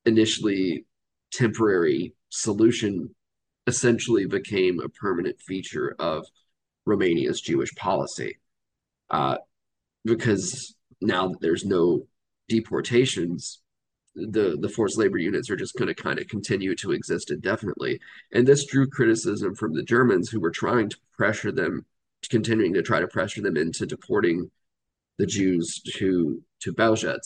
[0.05, 0.85] initially
[1.31, 3.09] temporary solution
[3.65, 6.25] essentially became a permanent feature of
[6.85, 8.37] Romania's Jewish policy.
[9.09, 9.37] Uh,
[10.05, 12.05] because now that there's no
[12.47, 13.61] deportations,
[14.15, 17.99] the the forced labor units are just going to kind of continue to exist indefinitely.
[18.31, 21.85] And this drew criticism from the Germans who were trying to pressure them,
[22.29, 24.49] continuing to try to pressure them into deporting
[25.17, 27.19] the Jews to to Belzec.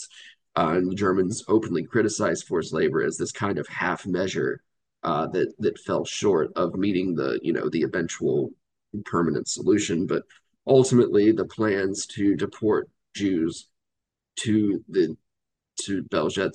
[0.57, 4.61] Uh, and the Germans openly criticized forced labor as this kind of half measure
[5.03, 8.51] uh, that that fell short of meeting the you know the eventual
[9.05, 10.05] permanent solution.
[10.07, 10.23] But
[10.67, 13.67] ultimately, the plans to deport Jews
[14.41, 15.15] to the
[15.83, 16.51] to Belzec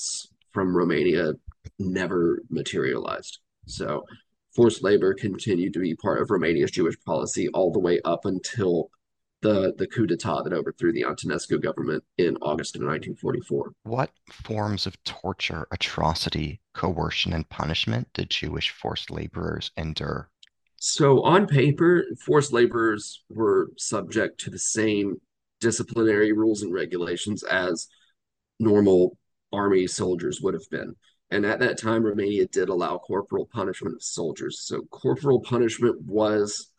[0.53, 1.33] from Romania
[1.79, 3.39] never materialized.
[3.67, 4.05] So
[4.55, 8.91] forced labor continued to be part of Romania's Jewish policy all the way up until
[9.43, 13.73] the, the coup d'etat that overthrew the Antonescu government in August of 1944.
[13.85, 20.31] What forms of torture, atrocity, coercion, and punishment did Jewish forced laborers endure?
[20.79, 25.21] So, on paper, forced laborers were subject to the same
[25.61, 27.89] disciplinary rules and regulations as
[28.61, 29.17] normal
[29.53, 30.95] army soldiers would have been.
[31.31, 34.61] And at that time, Romania did allow corporal punishment of soldiers.
[34.61, 36.71] So, corporal punishment was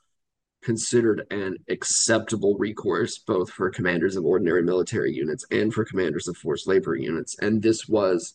[0.63, 6.37] considered an acceptable recourse both for commanders of ordinary military units and for commanders of
[6.37, 7.37] forced labor units.
[7.39, 8.33] And this was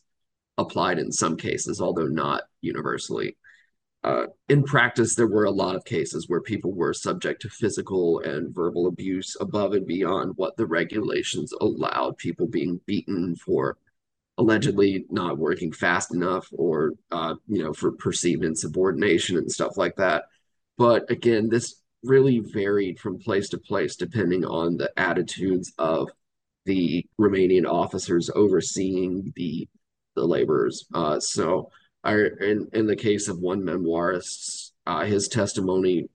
[0.58, 3.37] applied in some cases, although not universally.
[4.04, 8.18] Uh, in practice, there were a lot of cases where people were subject to physical
[8.20, 12.16] and verbal abuse above and beyond what the regulations allowed.
[12.18, 13.76] People being beaten for
[14.38, 19.94] allegedly not working fast enough, or uh, you know, for perceived insubordination and stuff like
[19.96, 20.24] that.
[20.76, 26.08] But again, this really varied from place to place depending on the attitudes of
[26.64, 29.68] the Romanian officers overseeing the
[30.14, 30.84] the laborers.
[30.92, 31.70] Uh, so
[32.04, 36.08] I, in, in the case of one memoirist, uh, his testimony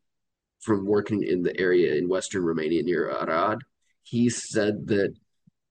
[0.59, 3.59] from working in the area in Western Romania near Arad,
[4.03, 5.15] he said that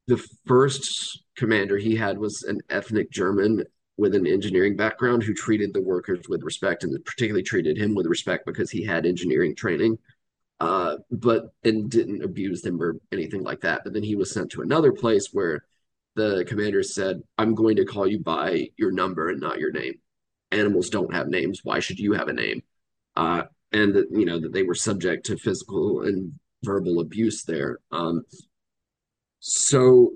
[0.07, 3.65] the first commander he had was an ethnic German
[3.97, 8.07] with an engineering background who treated the workers with respect and particularly treated him with
[8.07, 9.99] respect because he had engineering training
[10.61, 14.51] uh, but and didn't abuse them or anything like that but then he was sent
[14.51, 15.65] to another place where
[16.15, 19.95] the commander said i'm going to call you by your number and not your name
[20.53, 21.61] animals don't have names.
[21.63, 22.63] Why should you have a name?
[23.15, 26.33] Uh, and that you know that they were subject to physical and
[26.63, 27.79] verbal abuse there.
[27.91, 28.23] Um,
[29.41, 30.13] so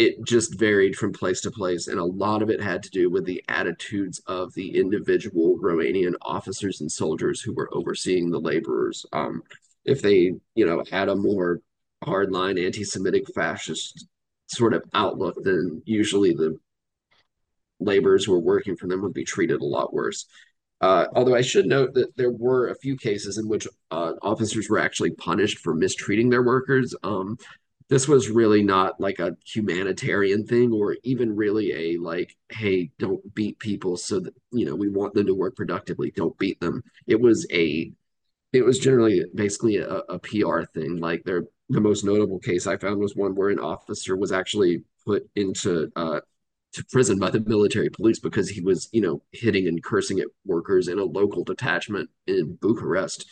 [0.00, 3.10] it just varied from place to place, and a lot of it had to do
[3.10, 9.04] with the attitudes of the individual Romanian officers and soldiers who were overseeing the laborers.
[9.12, 9.42] Um,
[9.84, 11.60] if they, you know, had a more
[12.02, 14.06] hardline anti-Semitic fascist
[14.46, 16.58] sort of outlook, then usually the
[17.78, 20.24] laborers who were working for them would be treated a lot worse.
[20.80, 24.70] Uh, although I should note that there were a few cases in which uh, officers
[24.70, 26.94] were actually punished for mistreating their workers.
[27.02, 27.36] Um,
[27.90, 33.34] this was really not like a humanitarian thing or even really a like, hey, don't
[33.34, 36.12] beat people so that, you know, we want them to work productively.
[36.12, 36.84] Don't beat them.
[37.08, 37.92] It was a,
[38.52, 40.98] it was generally basically a, a PR thing.
[40.98, 44.84] Like there, the most notable case I found was one where an officer was actually
[45.04, 46.20] put into uh,
[46.72, 50.28] to prison by the military police because he was, you know, hitting and cursing at
[50.44, 53.26] workers in a local detachment in Bucharest.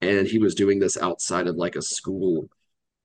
[0.00, 2.48] And he was doing this outside of like a school.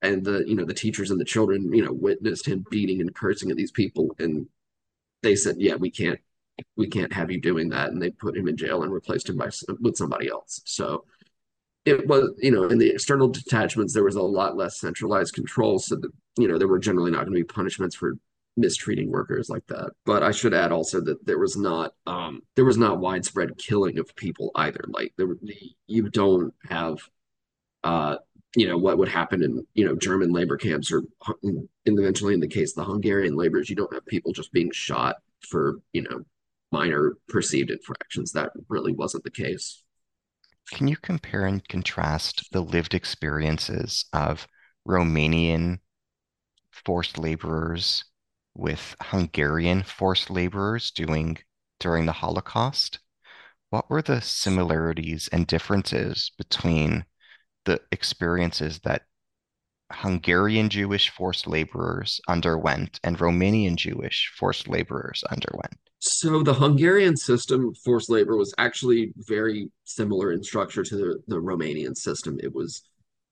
[0.01, 3.13] And the, you know, the teachers and the children, you know, witnessed him beating and
[3.13, 4.15] cursing at these people.
[4.19, 4.47] And
[5.23, 6.19] they said, yeah, we can't,
[6.77, 7.89] we can't have you doing that.
[7.89, 9.49] And they put him in jail and replaced him by
[9.81, 10.61] with somebody else.
[10.65, 11.05] So
[11.85, 15.79] it was, you know, in the external detachments, there was a lot less centralized control.
[15.79, 18.15] So that, you know, there were generally not going to be punishments for
[18.57, 19.91] mistreating workers like that.
[20.05, 23.97] But I should add also that there was not um, there was not widespread killing
[23.97, 24.83] of people either.
[24.87, 25.27] Like there,
[25.87, 26.99] you don't have
[27.83, 28.17] uh,
[28.55, 31.03] you know what would happen in you know German labor camps or
[31.85, 35.17] eventually in the case of the Hungarian laborers, you don't have people just being shot
[35.47, 36.21] for you know
[36.71, 38.31] minor perceived infractions.
[38.31, 39.83] That really wasn't the case.
[40.71, 44.47] Can you compare and contrast the lived experiences of
[44.87, 45.79] Romanian
[46.71, 48.05] forced laborers
[48.55, 51.37] with Hungarian forced laborers doing
[51.79, 52.99] during the Holocaust.
[53.69, 57.05] What were the similarities and differences between
[57.69, 59.03] the experiences that
[59.91, 65.77] Hungarian Jewish forced laborers underwent and Romanian Jewish forced laborers underwent?
[65.99, 71.35] So the Hungarian system, forced labor, was actually very similar in structure to the, the
[71.35, 72.39] Romanian system.
[72.41, 72.81] It was,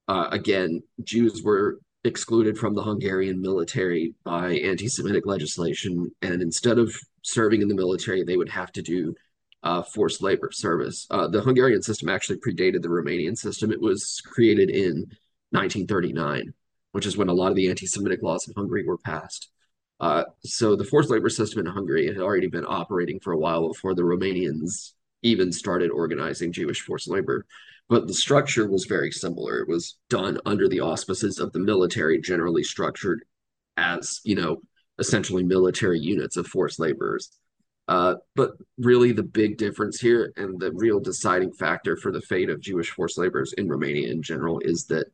[0.07, 6.93] uh, again, Jews were excluded from the Hungarian military by anti-Semitic legislation, and instead of
[7.23, 9.15] serving in the military, they would have to do
[9.63, 11.07] uh, forced labor service.
[11.09, 13.71] Uh, the Hungarian system actually predated the Romanian system.
[13.71, 15.05] It was created in
[15.51, 16.53] 1939,
[16.91, 19.49] which is when a lot of the anti-Semitic laws in Hungary were passed.
[19.99, 23.67] Uh, so the forced labor system in Hungary had already been operating for a while
[23.67, 24.93] before the Romanians
[25.23, 27.45] even started organizing Jewish forced labor.
[27.89, 29.59] But the structure was very similar.
[29.59, 33.23] It was done under the auspices of the military, generally structured
[33.77, 34.61] as, you know,
[34.99, 37.31] essentially military units of forced laborers.
[37.87, 42.49] Uh, but really, the big difference here and the real deciding factor for the fate
[42.49, 45.07] of Jewish forced laborers in Romania in general is that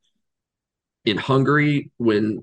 [1.06, 2.42] in Hungary, when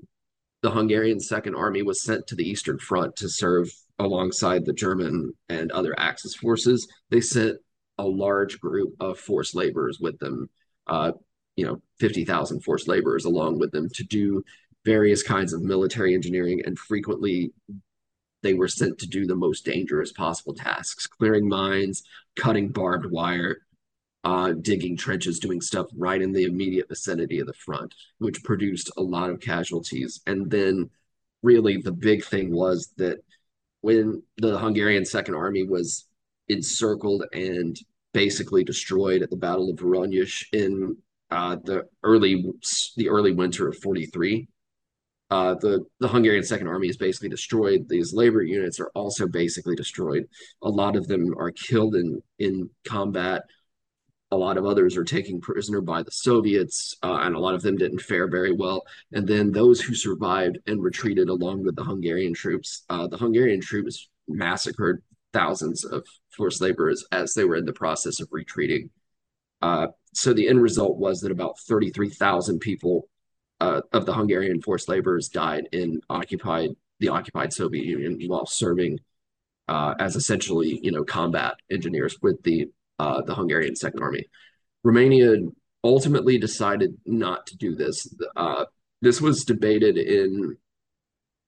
[0.61, 5.33] the Hungarian Second Army was sent to the Eastern Front to serve alongside the German
[5.49, 7.57] and other Axis forces, they sent
[7.97, 10.49] a large group of forced laborers with them,
[10.87, 11.11] uh,
[11.55, 14.43] you know, 50,000 forced laborers along with them to do
[14.85, 16.61] various kinds of military engineering.
[16.65, 17.51] And frequently,
[18.41, 22.03] they were sent to do the most dangerous possible tasks clearing mines,
[22.35, 23.61] cutting barbed wire,
[24.23, 28.91] uh, digging trenches, doing stuff right in the immediate vicinity of the front, which produced
[28.97, 30.21] a lot of casualties.
[30.27, 30.89] And then,
[31.41, 33.23] really, the big thing was that
[33.81, 36.05] when the Hungarian Second Army was
[36.49, 37.77] encircled and
[38.13, 40.97] basically destroyed at the Battle of Voronezh in
[41.31, 42.45] uh, the early
[42.97, 44.47] the early winter of 43.
[45.31, 47.87] Uh, the the Hungarian Second Army is basically destroyed.
[47.87, 50.27] These labor units are also basically destroyed.
[50.61, 53.43] A lot of them are killed in in combat.
[54.33, 57.61] A lot of others are taken prisoner by the Soviets, uh, and a lot of
[57.61, 58.83] them didn't fare very well.
[59.13, 63.61] And then those who survived and retreated along with the Hungarian troops, uh, the Hungarian
[63.61, 65.01] troops massacred
[65.33, 68.89] thousands of forced laborers as they were in the process of retreating.
[69.61, 73.07] Uh, so the end result was that about 33,000 people
[73.61, 78.99] uh, of the Hungarian forced laborers died in occupied the occupied Soviet Union while serving
[79.67, 84.25] uh, as essentially you know combat engineers with the uh, the Hungarian Second Army.
[84.83, 85.35] Romania
[85.83, 88.07] ultimately decided not to do this.
[88.35, 88.65] Uh,
[89.01, 90.57] this was debated in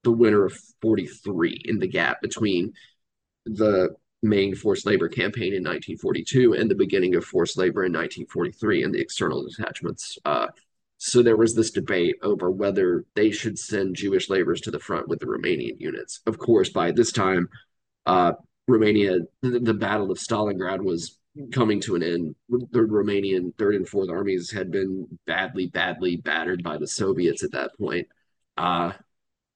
[0.04, 2.74] the winter of 43 in the gap between
[3.46, 3.90] the
[4.22, 8.94] main forced labor campaign in 1942 and the beginning of forced labor in 1943 and
[8.94, 10.18] the external detachments.
[11.06, 15.10] So there was this debate over whether they should send Jewish laborers to the front
[15.10, 16.22] with the Romanian units.
[16.26, 17.50] Of course, by this time,
[18.06, 18.32] uh,
[18.70, 21.20] Romania, the, the, Battle of Stalingrad was
[21.52, 22.36] coming to an end.
[22.48, 27.52] The Romanian Third and Fourth Armies had been badly, badly battered by the Soviets at
[27.52, 28.08] that point.
[28.56, 28.94] Uh,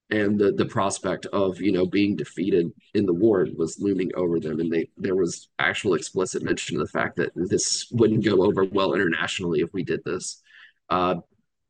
[0.09, 4.39] and the the prospect of you know being defeated in the war was looming over
[4.39, 8.43] them and they there was actual explicit mention of the fact that this wouldn't go
[8.43, 10.41] over well internationally if we did this
[10.89, 11.15] uh,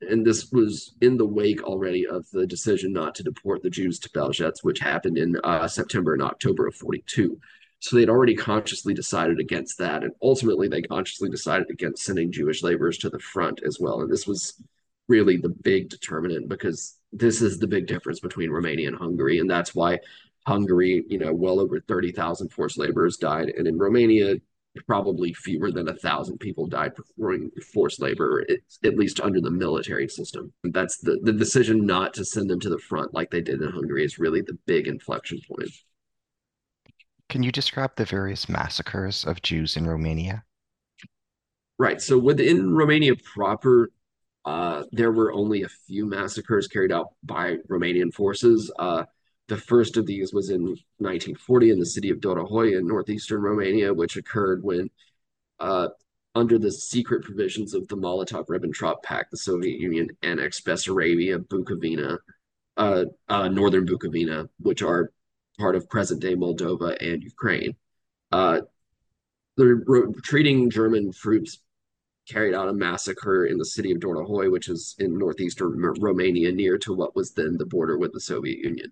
[0.01, 3.99] and this was in the wake already of the decision not to deport the Jews
[3.99, 7.39] to Belzec, which happened in uh, September and October of 42.
[7.79, 10.03] So they'd already consciously decided against that.
[10.03, 14.01] And ultimately, they consciously decided against sending Jewish laborers to the front as well.
[14.01, 14.61] And this was
[15.07, 19.39] really the big determinant because this is the big difference between Romania and Hungary.
[19.39, 19.99] And that's why
[20.45, 23.49] Hungary, you know, well over 30,000 forced laborers died.
[23.49, 24.35] And in Romania,
[24.85, 28.45] probably fewer than a thousand people died performing forced labor,
[28.83, 30.53] at least under the military system.
[30.63, 33.71] That's the, the decision not to send them to the front like they did in
[33.71, 35.69] Hungary is really the big inflection point.
[37.29, 40.43] Can you describe the various massacres of Jews in Romania?
[41.77, 42.01] Right.
[42.01, 43.91] So within Romania proper,
[44.45, 48.71] uh, there were only a few massacres carried out by Romanian forces.
[48.79, 49.03] Uh,
[49.47, 50.63] the first of these was in
[50.97, 54.89] 1940 in the city of Dorohoi in northeastern Romania, which occurred when,
[55.59, 55.89] uh,
[56.35, 62.17] under the secret provisions of the Molotov-Ribbentrop Pact, the Soviet Union annexed Bessarabia, Bukovina,
[62.75, 65.11] uh, uh, northern Bukovina, which are
[65.57, 67.75] part of present-day Moldova and Ukraine.
[68.31, 68.61] Uh,
[69.55, 71.59] the retreating German troops
[72.27, 76.77] carried out a massacre in the city of Dorohoi, which is in northeastern Romania, near
[76.79, 78.91] to what was then the border with the Soviet Union.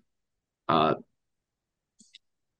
[0.68, 0.94] Uh,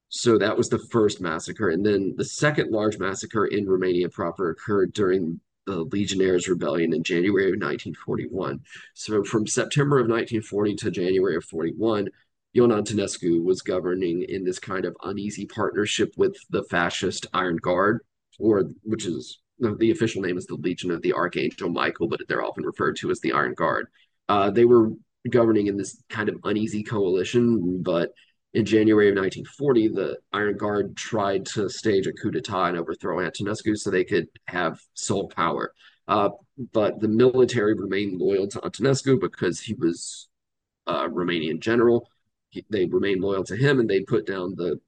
[0.08, 1.70] so that was the first massacre.
[1.70, 7.02] And then the second large massacre in Romania proper occurred during the Legionnaires' Rebellion in
[7.02, 8.60] January of 1941.
[8.94, 12.08] So from September of 1940 to January of 41,
[12.56, 18.00] Ion Antonescu was governing in this kind of uneasy partnership with the fascist Iron Guard,
[18.38, 22.44] or which is the official name is the Legion of the Archangel Michael, but they're
[22.44, 23.88] often referred to as the Iron Guard.
[24.28, 24.90] Uh, they were
[25.30, 28.10] governing in this kind of uneasy coalition, but
[28.54, 33.18] in January of 1940, the Iron Guard tried to stage a coup d'etat and overthrow
[33.18, 35.72] Antonescu so they could have sole power.
[36.08, 36.30] Uh,
[36.72, 40.28] but the military remained loyal to Antonescu because he was
[40.86, 42.08] a Romanian general.
[42.48, 44.80] He, they remained loyal to him and they put down the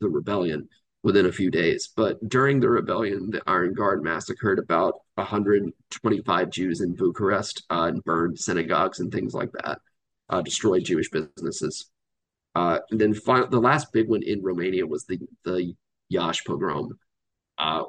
[0.00, 0.68] the rebellion
[1.02, 1.90] within a few days.
[1.96, 8.04] But during the rebellion, the Iron Guard massacred about 125 Jews in Bucharest uh, and
[8.04, 9.78] burned synagogues and things like that,
[10.28, 11.90] uh, destroyed Jewish businesses.
[12.54, 15.74] Uh, and then fi- the last big one in Romania was the the
[16.12, 16.98] Iași pogrom,
[17.58, 17.84] uh,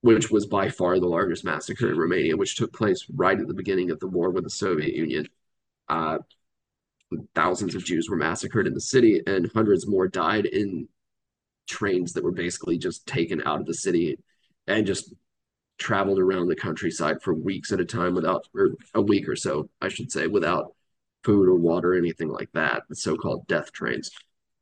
[0.00, 3.54] which was by far the largest massacre in Romania, which took place right at the
[3.54, 5.28] beginning of the war with the Soviet Union.
[5.88, 6.18] Uh,
[7.36, 10.88] thousands of Jews were massacred in the city, and hundreds more died in
[11.66, 14.18] trains that were basically just taken out of the city
[14.66, 15.14] and just
[15.78, 19.68] traveled around the countryside for weeks at a time without, or a week or so,
[19.80, 20.74] I should say, without
[21.22, 24.10] food or water, or anything like that, the so-called death trains.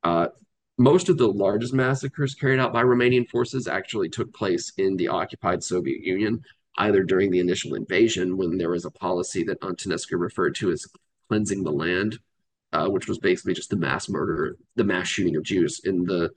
[0.03, 0.29] Uh,
[0.77, 5.09] most of the largest massacres carried out by Romanian forces actually took place in the
[5.09, 6.43] occupied Soviet Union,
[6.79, 10.87] either during the initial invasion, when there was a policy that Antonescu referred to as
[11.29, 12.19] cleansing the land,
[12.73, 16.31] uh, which was basically just the mass murder, the mass shooting of Jews in the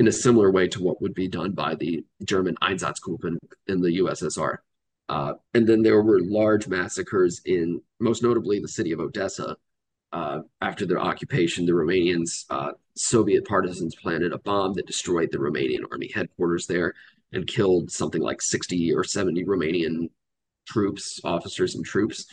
[0.00, 3.36] in a similar way to what would be done by the German Einsatzgruppen
[3.66, 4.56] in the USSR.
[5.10, 9.58] Uh, and then there were large massacres in, most notably, the city of Odessa.
[10.10, 15.38] Uh, after their occupation, the Romanians, uh, Soviet partisans planted a bomb that destroyed the
[15.38, 16.94] Romanian army headquarters there
[17.34, 20.08] and killed something like 60 or 70 Romanian
[20.66, 22.24] troops, officers, and troops.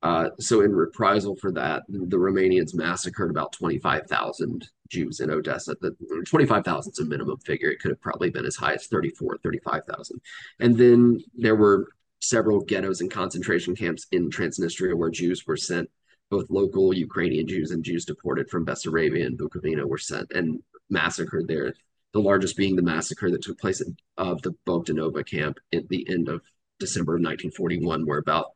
[0.00, 5.76] Uh, so, in reprisal for that, the Romanians massacred about 25,000 Jews in Odessa.
[5.80, 5.94] The
[6.26, 7.70] 25,000 is a minimum figure.
[7.70, 10.20] It could have probably been as high as 34, 35,000.
[10.58, 11.86] And then there were
[12.20, 15.88] several ghettos and concentration camps in Transnistria where Jews were sent.
[16.30, 21.48] Both local Ukrainian Jews and Jews deported from Bessarabia and Bukovina were sent and massacred
[21.48, 21.74] there.
[22.12, 23.82] The largest being the massacre that took place
[24.16, 26.42] of the Bogdanovka camp at the end of
[26.78, 28.52] December of 1941, where about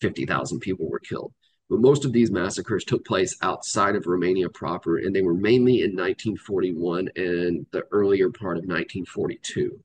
[0.00, 1.32] 50,000 people were killed.
[1.68, 5.82] But most of these massacres took place outside of Romania proper, and they were mainly
[5.82, 9.78] in 1941 and the earlier part of 1942.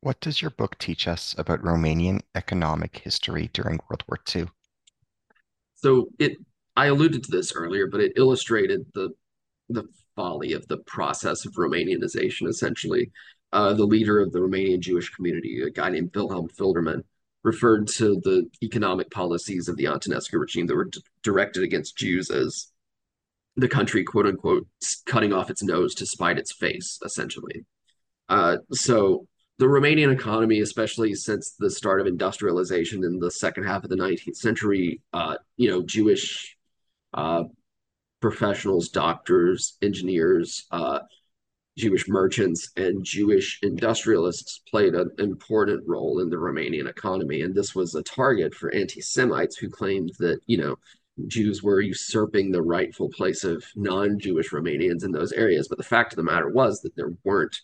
[0.00, 4.46] What does your book teach us about Romanian economic history during World War II?
[5.74, 6.36] So it
[6.76, 9.10] I alluded to this earlier, but it illustrated the
[9.68, 13.10] the folly of the process of Romanianization, essentially.
[13.52, 17.02] Uh, the leader of the Romanian Jewish community, a guy named Wilhelm Filderman,
[17.46, 22.28] referred to the economic policies of the Antonescu regime that were d- directed against Jews
[22.28, 22.72] as
[23.54, 24.66] the country, quote unquote,
[25.06, 27.64] cutting off its nose to spite its face, essentially.
[28.28, 29.28] Uh, so
[29.58, 33.96] the Romanian economy, especially since the start of industrialization in the second half of the
[33.96, 36.56] 19th century, uh, you know, Jewish
[37.14, 37.44] uh,
[38.20, 40.98] professionals, doctors, engineers, uh,
[41.76, 47.42] Jewish merchants and Jewish industrialists played an important role in the Romanian economy.
[47.42, 50.76] And this was a target for anti Semites who claimed that, you know,
[51.26, 55.68] Jews were usurping the rightful place of non Jewish Romanians in those areas.
[55.68, 57.56] But the fact of the matter was that there weren't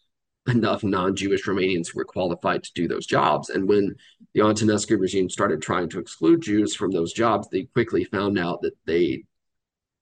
[0.49, 3.49] enough non Jewish Romanians who were qualified to do those jobs.
[3.51, 3.95] And when
[4.35, 8.61] the Antonescu regime started trying to exclude Jews from those jobs, they quickly found out
[8.63, 9.25] that they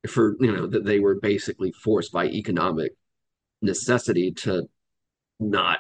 [0.09, 2.93] for you know that they were basically forced by economic
[3.63, 4.69] necessity to
[5.39, 5.79] not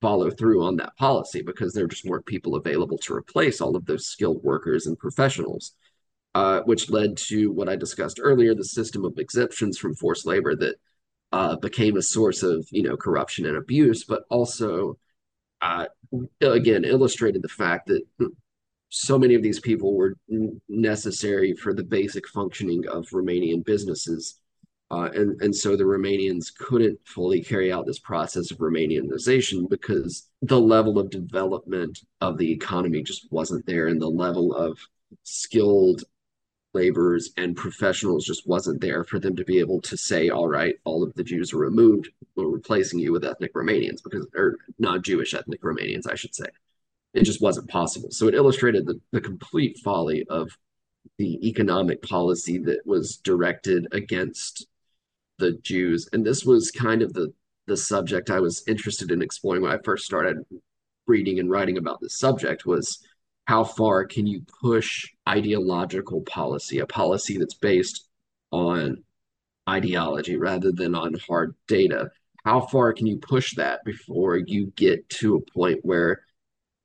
[0.00, 3.86] follow through on that policy because there just weren't people available to replace all of
[3.86, 5.72] those skilled workers and professionals,
[6.34, 10.56] uh, which led to what I discussed earlier the system of exemptions from forced labor
[10.56, 10.76] that
[11.30, 14.98] uh, became a source of you know corruption and abuse, but also
[15.62, 15.86] uh,
[16.40, 18.02] again illustrated the fact that
[18.90, 20.16] so many of these people were
[20.68, 24.38] necessary for the basic functioning of Romanian businesses
[24.92, 30.28] uh, and, and so the Romanians couldn't fully carry out this process of Romanianization because
[30.42, 34.78] the level of development of the economy just wasn't there, and the level of
[35.22, 36.04] skilled
[36.74, 40.74] laborers and professionals just wasn't there for them to be able to say, all right,
[40.84, 45.32] all of the Jews are removed, we're replacing you with ethnic Romanians, because or non-Jewish
[45.32, 46.46] ethnic Romanians, I should say.
[47.14, 48.10] It just wasn't possible.
[48.10, 50.50] So it illustrated the, the complete folly of
[51.16, 54.66] the economic policy that was directed against
[55.42, 57.32] the Jews, and this was kind of the
[57.66, 60.38] the subject I was interested in exploring when I first started
[61.06, 62.98] reading and writing about this subject was
[63.44, 68.08] how far can you push ideological policy, a policy that's based
[68.50, 69.04] on
[69.68, 72.10] ideology rather than on hard data.
[72.44, 76.22] How far can you push that before you get to a point where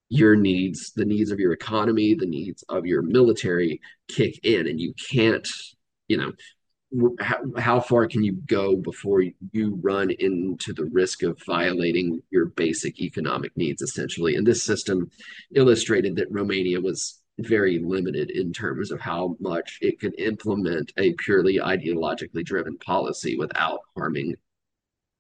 [0.10, 4.80] your needs, the needs of your economy, the needs of your military kick in and
[4.80, 5.48] you can't,
[6.08, 6.32] you know,
[7.20, 9.22] how, how far can you go before
[9.52, 14.36] you run into the risk of violating your basic economic needs essentially?
[14.36, 15.10] And this system
[15.54, 21.14] illustrated that romania was very limited in terms of how much it could implement a
[21.14, 24.36] purely ideologically driven policy without harming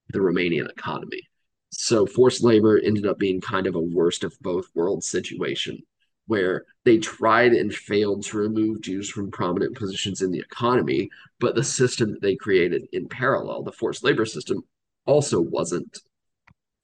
[0.09, 1.21] the romanian economy.
[1.69, 5.83] So forced labor ended up being kind of a worst of both worlds situation
[6.27, 11.09] where they tried and failed to remove Jews from prominent positions in the economy,
[11.39, 14.63] but the system that they created in parallel, the forced labor system,
[15.05, 15.99] also wasn't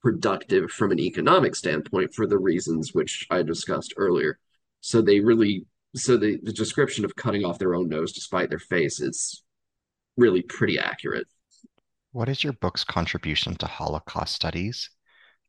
[0.02, 4.40] productive from an economic standpoint for the reasons which I discussed earlier.
[4.82, 5.66] So they really,
[5.96, 9.44] so the, the description of cutting off their own nose despite their face is
[10.18, 11.28] really pretty accurate.
[12.12, 14.90] What is your book's contribution to Holocaust studies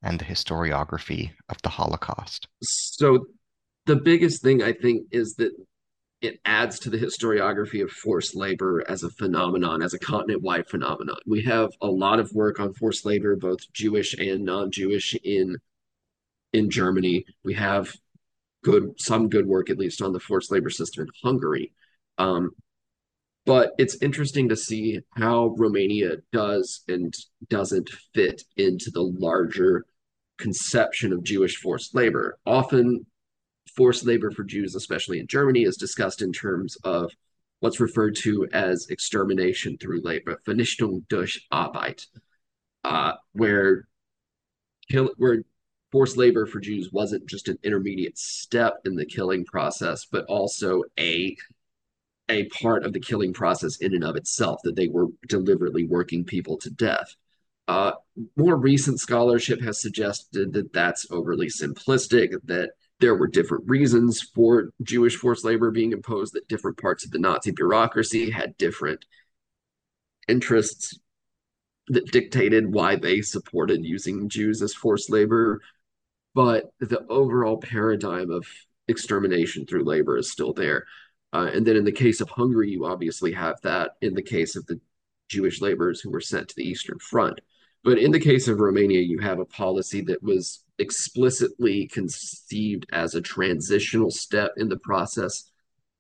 [0.03, 2.49] and the historiography of the Holocaust?
[2.62, 3.26] So
[3.87, 5.53] the biggest thing I think is that
[6.20, 10.66] it adds to the historiography of forced labor as a phenomenon, as a continent wide
[10.66, 11.16] phenomenon.
[11.26, 15.57] We have a lot of work on forced labor, both Jewish and non Jewish, in
[16.55, 17.26] in Germany.
[17.45, 17.95] We have
[18.62, 21.72] good some good work at least on the forced labor system in Hungary.
[22.16, 22.53] Um,
[23.45, 27.12] but it's interesting to see how Romania does and
[27.51, 29.85] doesn't fit into the larger
[30.39, 32.39] conception of Jewish forced labor.
[32.47, 33.05] Often
[33.77, 37.11] forced labor for Jews, especially in Germany, is discussed in terms of
[37.61, 42.07] what's referred to as extermination through labor, Vernichtung durch Arbeit,
[42.85, 43.89] uh, where
[44.91, 45.43] kill, where
[45.91, 50.83] forced labor for Jews wasn't just an intermediate step in the killing process, but also
[50.99, 51.37] a
[52.31, 56.25] a part of the killing process in and of itself, that they were deliberately working
[56.25, 57.15] people to death.
[57.69, 57.93] Uh,
[58.37, 64.70] more recent scholarship has suggested that that's overly simplistic, that there were different reasons for
[64.82, 69.05] Jewish forced labor being imposed, that different parts of the Nazi bureaucracy had different
[70.28, 70.99] interests
[71.88, 75.61] that dictated why they supported using Jews as forced labor.
[76.34, 78.47] But the overall paradigm of
[78.88, 80.84] extermination through labor is still there.
[81.32, 84.57] Uh, and then in the case of Hungary, you obviously have that in the case
[84.57, 84.80] of the
[85.28, 87.40] Jewish laborers who were sent to the Eastern Front.
[87.85, 93.14] But in the case of Romania, you have a policy that was explicitly conceived as
[93.14, 95.51] a transitional step in the process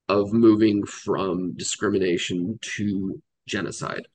[0.08, 4.08] of moving from discrimination to genocide.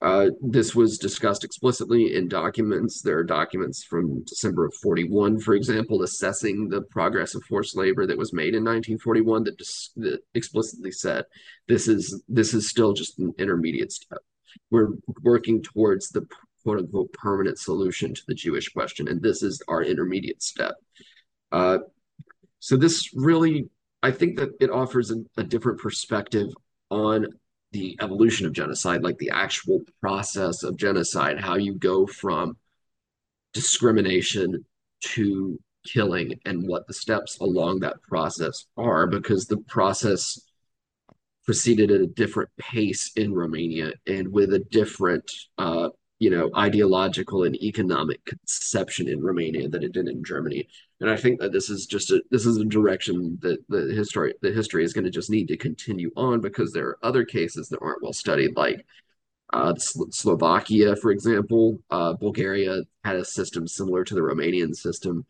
[0.00, 3.00] Uh, this was discussed explicitly in documents.
[3.00, 8.06] There are documents from December of 41, for example, assessing the progress of forced labor
[8.06, 11.24] that was made in 1941 that, dis- that explicitly said
[11.68, 14.18] this is this is still just an intermediate step.
[14.70, 14.90] We're
[15.22, 16.26] working towards the
[16.64, 19.08] quote unquote permanent solution to the Jewish question.
[19.08, 20.74] And this is our intermediate step.
[21.52, 21.78] Uh,
[22.58, 23.68] so, this really,
[24.02, 26.48] I think that it offers a, a different perspective
[26.90, 27.26] on
[27.72, 32.56] the evolution of genocide, like the actual process of genocide, how you go from
[33.52, 34.64] discrimination
[35.00, 40.40] to killing and what the steps along that process are, because the process
[41.44, 47.44] proceeded at a different pace in Romania and with a different uh, you know, ideological
[47.44, 50.68] and economic conception in Romania that it did in Germany.
[51.00, 54.34] And I think that this is just a this is a direction that the history
[54.40, 57.68] the history is going to just need to continue on because there are other cases
[57.68, 58.86] that aren't well studied, like
[59.52, 61.78] uh, Slovakia, for example.
[61.90, 65.26] Uh, Bulgaria had a system similar to the Romanian system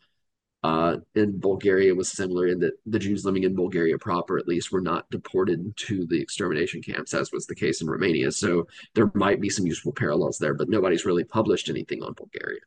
[0.64, 4.72] uh, in Bulgaria was similar in that the Jews living in Bulgaria proper, at least,
[4.72, 8.32] were not deported to the extermination camps, as was the case in Romania.
[8.32, 12.60] So there might be some useful parallels there, but nobody's really published anything on Bulgaria.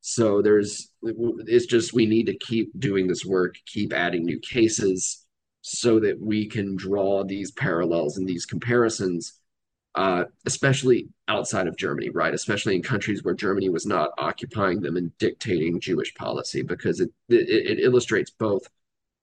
[0.00, 5.26] So there's, it's just we need to keep doing this work, keep adding new cases
[5.60, 9.38] so that we can draw these parallels and these comparisons
[9.94, 12.34] uh, especially outside of Germany, right?
[12.34, 17.10] Especially in countries where Germany was not occupying them and dictating Jewish policy, because it,
[17.28, 18.62] it, it illustrates both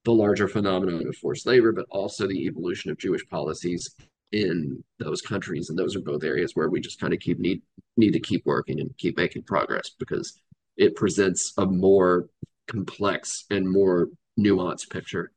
[0.05, 3.93] the larger phenomenon of forced labor, but also the evolution of Jewish policies
[4.31, 5.69] in those countries.
[5.69, 7.61] And those are both areas where we just kind of keep need
[7.97, 10.39] need to keep working and keep making progress because
[10.77, 12.29] it presents a more
[12.67, 14.07] complex and more
[14.39, 15.31] nuanced picture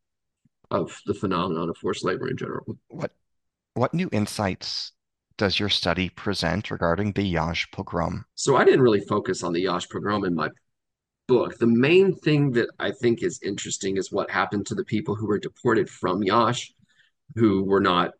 [0.70, 2.78] of the phenomenon of forced labor in general.
[2.88, 3.12] What
[3.74, 4.92] what new insights
[5.36, 8.24] does your study present regarding the Iași pogrom?
[8.34, 10.48] So I didn't really focus on the Iași pogrom in my
[11.26, 11.58] book.
[11.58, 15.26] The main thing that I think is interesting is what happened to the people who
[15.26, 16.74] were deported from Iași,
[17.34, 18.12] who were not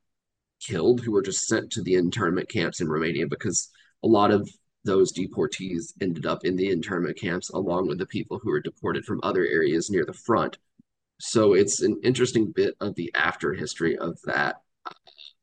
[0.65, 3.71] killed who were just sent to the internment camps in Romania because
[4.03, 4.49] a lot of
[4.85, 9.05] those deportees ended up in the internment camps along with the people who were deported
[9.05, 10.59] from other areas near the front.
[11.21, 14.57] So it's an interesting bit of the after history of that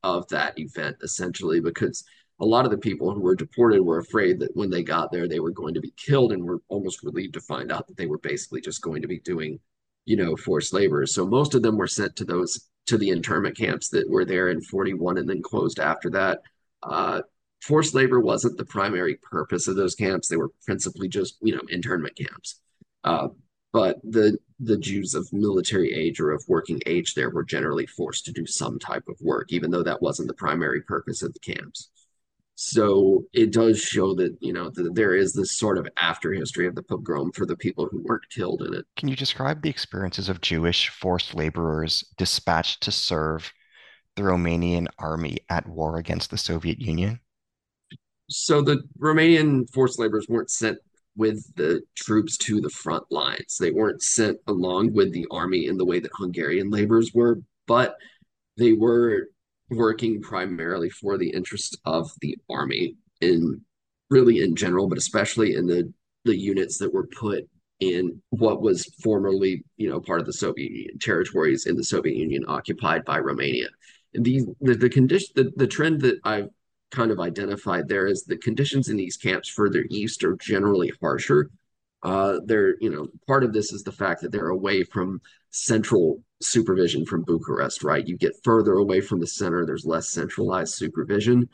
[0.03, 2.03] of that event essentially because
[2.39, 5.27] a lot of the people who were deported were afraid that when they got there
[5.27, 8.07] they were going to be killed and were almost relieved to find out that they
[8.07, 9.59] were basically just going to be doing
[10.05, 11.05] you know forced labor.
[11.05, 14.49] So most of them were sent to those to the internment camps that were there
[14.49, 16.41] in 41 and then closed after that.
[16.83, 17.21] Uh,
[17.61, 20.27] forced labor wasn't the primary purpose of those camps.
[20.27, 22.59] They were principally just you know internment camps.
[23.03, 23.29] Uh,
[23.73, 28.25] but the the Jews of military age or of working age there were generally forced
[28.25, 31.39] to do some type of work, even though that wasn't the primary purpose of the
[31.39, 31.89] camps.
[32.55, 36.67] So it does show that you know that there is this sort of after history
[36.67, 38.85] of the pogrom for the people who weren't killed in it.
[38.97, 43.51] Can you describe the experiences of Jewish forced laborers dispatched to serve
[44.15, 47.19] the Romanian army at war against the Soviet Union?
[48.29, 50.77] So the Romanian forced laborers weren't sent
[51.15, 53.57] with the troops to the front lines.
[53.59, 57.95] They weren't sent along with the army in the way that Hungarian laborers were, but
[58.57, 59.27] they were
[59.69, 63.61] working primarily for the interest of the army in
[64.09, 65.91] really in general, but especially in the
[66.23, 67.49] the units that were put
[67.79, 72.15] in what was formerly, you know, part of the Soviet Union territories in the Soviet
[72.15, 73.69] Union occupied by Romania.
[74.13, 76.49] And the the, the condition the, the trend that I've
[76.91, 81.49] kind of identified there is the conditions in these camps further east are generally harsher.
[82.03, 85.21] Uh, they're, you know, part of this is the fact that they're away from
[85.51, 88.07] central supervision from Bucharest, right?
[88.07, 91.47] You get further away from the center, there's less centralized supervision.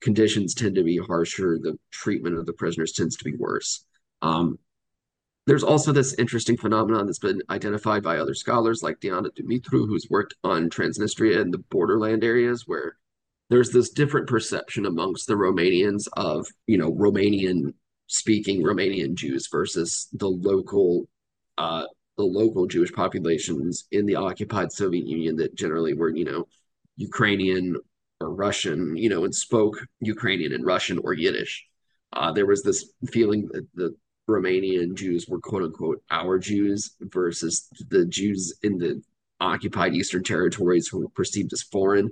[0.00, 1.58] Conditions tend to be harsher.
[1.60, 3.84] The treatment of the prisoners tends to be worse.
[4.20, 4.58] Um,
[5.46, 10.08] there's also this interesting phenomenon that's been identified by other scholars like Diana Dumitru, who's
[10.08, 12.96] worked on Transnistria and the borderland areas where
[13.50, 17.74] there's this different perception amongst the Romanians of, you know, Romanian
[18.06, 21.08] speaking Romanian Jews versus the local
[21.58, 21.84] uh,
[22.16, 26.46] the local Jewish populations in the occupied Soviet Union that generally were, you know,
[26.96, 27.76] Ukrainian
[28.20, 31.64] or Russian, you know, and spoke Ukrainian and Russian or Yiddish.
[32.12, 33.94] Uh, there was this feeling that the
[34.28, 39.02] Romanian Jews were quote unquote our Jews versus the Jews in the
[39.40, 42.08] occupied Eastern territories who were perceived as foreign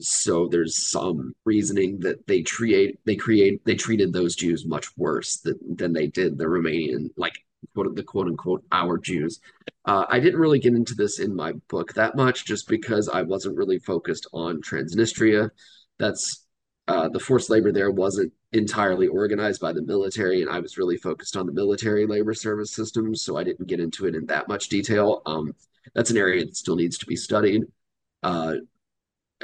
[0.00, 5.38] so there's some reasoning that they create they create they treated those Jews much worse
[5.38, 7.34] than, than they did the Romanian like
[7.74, 9.40] quote the quote unquote our Jews.
[9.84, 13.22] Uh, I didn't really get into this in my book that much just because I
[13.22, 15.50] wasn't really focused on Transnistria.
[15.98, 16.46] That's
[16.88, 20.96] uh, the forced labor there wasn't entirely organized by the military, and I was really
[20.96, 24.48] focused on the military labor service system, so I didn't get into it in that
[24.48, 25.22] much detail.
[25.24, 25.54] Um,
[25.94, 27.62] that's an area that still needs to be studied.
[28.22, 28.56] Uh,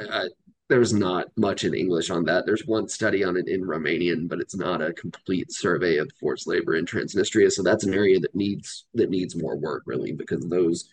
[0.09, 0.25] uh
[0.71, 2.45] there's not much in English on that.
[2.45, 6.47] There's one study on it in Romanian, but it's not a complete survey of forced
[6.47, 7.51] labor in Transnistria.
[7.51, 10.89] So that's an area that needs that needs more work, really, because those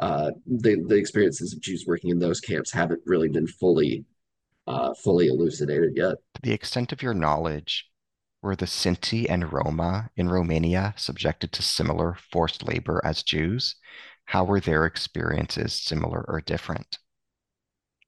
[0.00, 4.04] uh, the the experiences of Jews working in those camps haven't really been fully
[4.66, 6.16] uh, fully elucidated yet.
[6.34, 7.88] To the extent of your knowledge,
[8.42, 13.76] were the Sinti and Roma in Romania subjected to similar forced labor as Jews?
[14.26, 16.98] How were their experiences similar or different?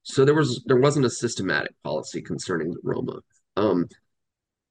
[0.05, 3.21] So there was there wasn't a systematic policy concerning Roma.
[3.57, 3.89] Um,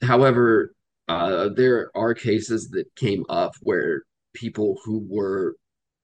[0.01, 0.73] however,
[1.07, 4.03] uh, there are cases that came up where
[4.33, 5.55] people who were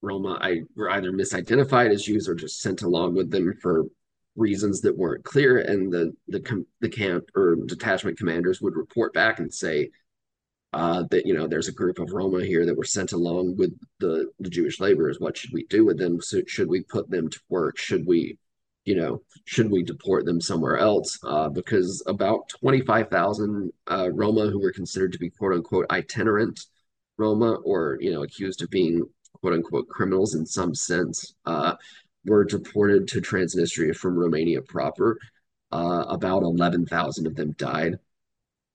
[0.02, 3.86] Roma I, were either misidentified as Jews or just sent along with them for
[4.36, 9.40] reasons that weren't clear, and the the the camp or detachment commanders would report back
[9.40, 9.92] and say
[10.74, 13.78] uh, that you know there's a group of Roma here that were sent along with
[14.00, 15.20] the the Jewish laborers.
[15.20, 16.20] What should we do with them?
[16.22, 17.78] So should we put them to work?
[17.78, 18.38] Should we
[18.90, 21.20] you know, should we deport them somewhere else?
[21.24, 26.60] Uh, because about 25,000 uh, Roma who were considered to be quote unquote itinerant
[27.16, 31.76] Roma or, you know, accused of being quote unquote criminals in some sense uh,
[32.26, 35.20] were deported to Transnistria from Romania proper.
[35.72, 38.00] Uh, about 11,000 of them died.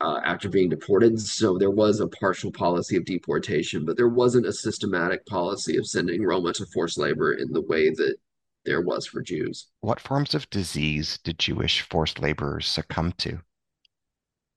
[0.01, 1.19] Uh, after being deported.
[1.21, 5.87] So there was a partial policy of deportation, but there wasn't a systematic policy of
[5.87, 8.17] sending Roma to forced labor in the way that
[8.65, 9.69] there was for Jews.
[9.81, 13.41] What forms of disease did Jewish forced laborers succumb to?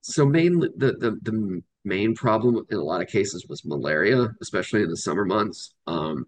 [0.02, 4.84] So mainly the, the, the main problem in a lot of cases was malaria, especially
[4.84, 6.26] in the summer months, um,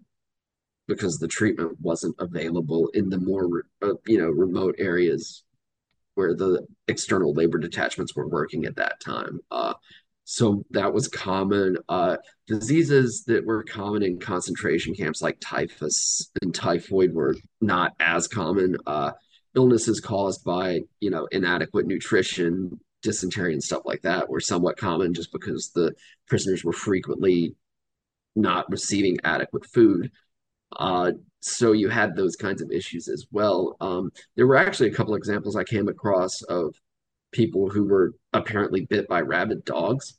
[0.86, 5.44] because the treatment wasn't available in the more uh, you know remote areas
[6.14, 9.38] where the external labor detachments were working at that time.
[9.50, 9.74] Uh,
[10.30, 11.76] so that was common.
[11.88, 12.16] Uh,
[12.46, 18.76] diseases that were common in concentration camps like typhus and typhoid were not as common.
[18.86, 19.10] Uh,
[19.56, 25.12] illnesses caused by you know inadequate nutrition, dysentery, and stuff like that were somewhat common
[25.14, 25.92] just because the
[26.28, 27.56] prisoners were frequently
[28.36, 30.12] not receiving adequate food.
[30.78, 31.10] Uh,
[31.40, 33.76] so you had those kinds of issues as well.
[33.80, 36.76] Um, there were actually a couple examples I came across of
[37.32, 40.16] people who were apparently bit by rabid dogs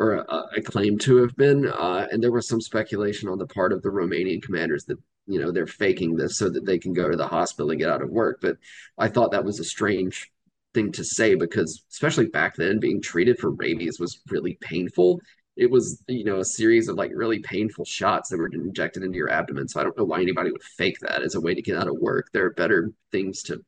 [0.00, 1.68] or uh, claimed to have been.
[1.68, 5.38] Uh, and there was some speculation on the part of the Romanian commanders that you
[5.38, 8.02] know they're faking this so that they can go to the hospital and get out
[8.02, 8.40] of work.
[8.40, 8.56] But
[8.98, 10.32] I thought that was a strange
[10.74, 15.20] thing to say because especially back then being treated for rabies was really painful
[15.56, 19.16] it was you know a series of like really painful shots that were injected into
[19.16, 21.62] your abdomen so i don't know why anybody would fake that as a way to
[21.62, 23.60] get out of work there are better things to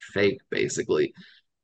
[0.00, 1.14] fake basically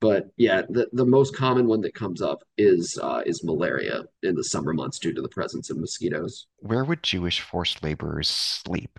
[0.01, 4.35] but yeah, the, the most common one that comes up is uh, is malaria in
[4.35, 6.47] the summer months due to the presence of mosquitoes.
[6.59, 8.99] Where would Jewish forced laborers sleep?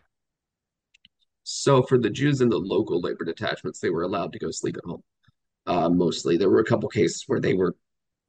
[1.43, 4.77] So for the Jews in the local labor detachments, they were allowed to go sleep
[4.77, 5.03] at home.
[5.65, 7.75] Uh, mostly, there were a couple cases where they were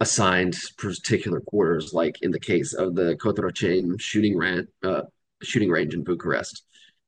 [0.00, 5.02] assigned particular quarters, like in the case of the Cotroceni shooting range, uh,
[5.42, 6.64] shooting range in Bucharest,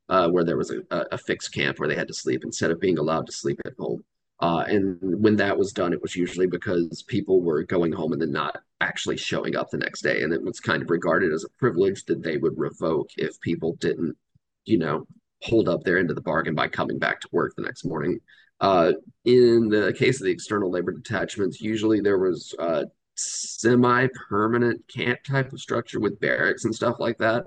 [0.08, 2.80] uh, where there was a, a, fixed camp where they had to sleep instead of
[2.80, 4.04] being allowed to sleep at home.
[4.42, 8.20] Uh, and when that was done, it was usually because people were going home and
[8.20, 10.22] then not actually showing up the next day.
[10.22, 13.76] And it was kind of regarded as a privilege that they would revoke if people
[13.78, 14.16] didn't,
[14.64, 15.06] you know,
[15.42, 18.18] hold up their end of the bargain by coming back to work the next morning.
[18.60, 18.92] Uh,
[19.24, 25.52] in the case of the external labor detachments, usually there was a semi-permanent camp type
[25.52, 27.44] of structure with barracks and stuff like that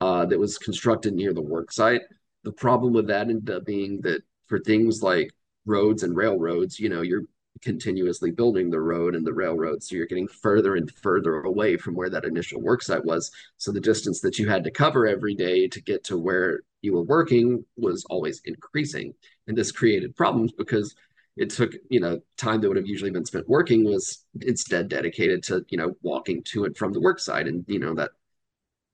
[0.00, 2.00] uh, that was constructed near the work site.
[2.44, 5.32] The problem with that ended up being that for things like
[5.68, 7.24] roads and railroads, you know, you're
[7.62, 9.82] continuously building the road and the railroad.
[9.82, 13.30] So you're getting further and further away from where that initial work site was.
[13.56, 16.92] So the distance that you had to cover every day to get to where you
[16.94, 19.14] were working was always increasing.
[19.46, 20.94] And this created problems because
[21.36, 25.42] it took, you know, time that would have usually been spent working was instead dedicated
[25.44, 27.46] to, you know, walking to and from the work site.
[27.46, 28.10] And, you know, that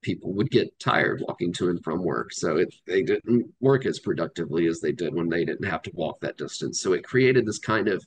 [0.05, 2.33] people would get tired walking to and from work.
[2.33, 5.91] So it, they didn't work as productively as they did when they didn't have to
[5.95, 6.81] walk that distance.
[6.81, 8.05] So it created this kind of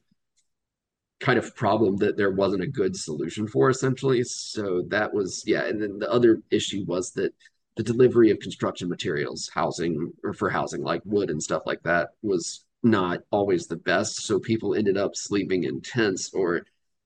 [1.20, 4.24] kind of problem that there wasn't a good solution for essentially.
[4.24, 5.66] So that was yeah.
[5.66, 7.34] And then the other issue was that
[7.76, 12.10] the delivery of construction materials, housing or for housing like wood and stuff like that
[12.22, 14.24] was not always the best.
[14.24, 16.66] So people ended up sleeping in tents or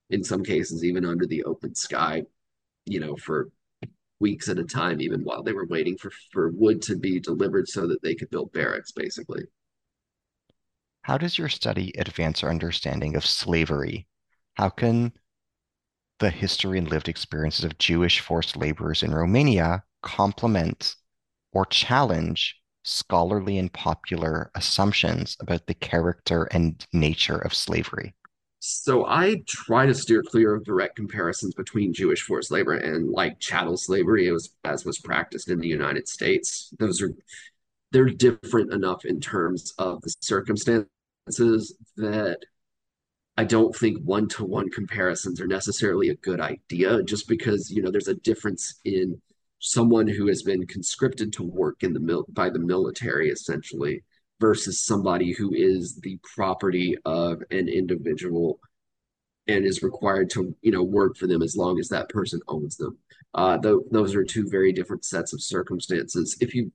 [0.09, 2.23] in some cases even under the open sky,
[2.85, 3.49] you know, for
[4.21, 7.67] weeks at a time, even while they were waiting for, for wood to be delivered
[7.67, 9.43] so that they could build barracks, basically.
[11.01, 14.07] How does your study advance our understanding of slavery?
[14.53, 15.13] How can
[16.19, 20.95] the history and lived experiences of Jewish forced laborers in Romania complement
[21.51, 28.13] or challenge scholarly and popular assumptions about the character and nature of slavery?
[28.63, 33.39] So I try to steer clear of direct comparisons between Jewish forced labor and like
[33.39, 36.71] chattel slavery as, as was practiced in the United States.
[36.77, 37.11] Those are
[37.91, 42.37] they're different enough in terms of the circumstances that
[43.35, 48.09] I don't think one-to-one comparisons are necessarily a good idea just because you know there's
[48.09, 49.19] a difference in
[49.57, 54.03] someone who has been conscripted to work in the mil- by the military essentially
[54.41, 58.59] versus somebody who is the property of an individual
[59.47, 62.75] and is required to you know work for them as long as that person owns
[62.75, 62.97] them.
[63.33, 66.37] Uh, th- those are two very different sets of circumstances.
[66.41, 66.71] If you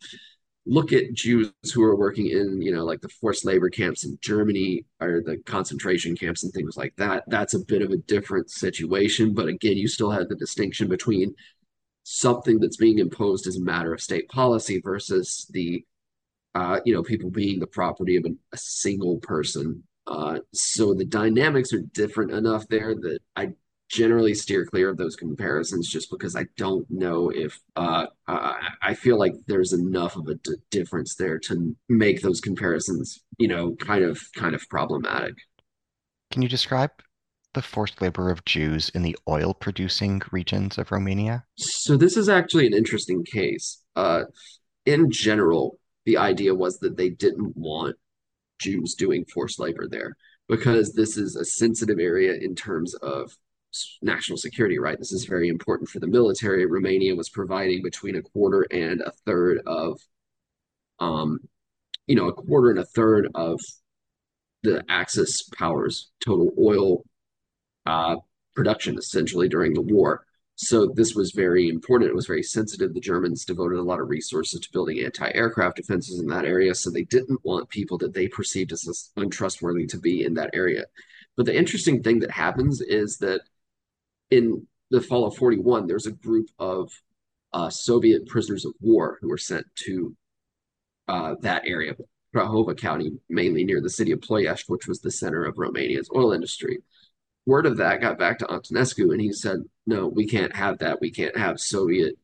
[0.69, 4.19] look at jews who are working in you know like the forced labor camps in
[4.21, 8.51] germany or the concentration camps and things like that that's a bit of a different
[8.51, 9.33] situation.
[9.35, 11.35] But again you still have the distinction between
[12.03, 15.85] something that's being imposed as a matter of state policy versus the
[16.57, 19.83] uh, you know, people being the property of a, a single person.
[20.07, 23.51] Uh, so the dynamics are different enough there that I
[23.91, 29.19] generally steer clear of those comparisons just because I don't know if uh, I feel
[29.19, 34.03] like there's enough of a d- difference there to make those comparisons, you know, kind
[34.03, 35.35] of kind of problematic.
[36.31, 36.91] Can you describe
[37.53, 41.45] the forced labor of Jews in the oil producing regions of Romania?
[41.57, 43.83] So this is actually an interesting case.
[43.95, 44.25] Uh,
[44.87, 47.97] in general, the idea was that they didn't want
[48.59, 50.17] Jews doing forced labor there
[50.49, 53.37] because this is a sensitive area in terms of
[54.01, 54.99] national security, right?
[54.99, 56.65] This is very important for the military.
[56.65, 60.01] Romania was providing between a quarter and a third of,
[61.01, 61.41] um,
[62.07, 63.61] you know, a quarter and a third of
[64.63, 67.05] the Axis powers' total oil
[67.85, 68.17] uh,
[68.55, 70.25] production, essentially during the war.
[70.57, 72.11] So this was very important.
[72.11, 72.95] It was very sensitive.
[72.95, 76.91] The Germans devoted a lot of resources to building anti-aircraft defenses in that area, so
[76.91, 80.85] they didn't want people that they perceived as untrustworthy to be in that area.
[81.37, 83.43] But the interesting thing that happens is that
[84.31, 86.91] in the fall of 41, there's a group of
[87.53, 90.17] uh, Soviet prisoners of war who were sent to
[91.07, 91.95] uh, that area,
[92.35, 96.33] Prahova County, mainly near the city of Ploiești, which was the center of Romania's oil
[96.33, 96.79] industry.
[97.47, 101.01] Word of that got back to Antonescu, and he said, No, we can't have that.
[101.01, 102.15] We can't have Soviet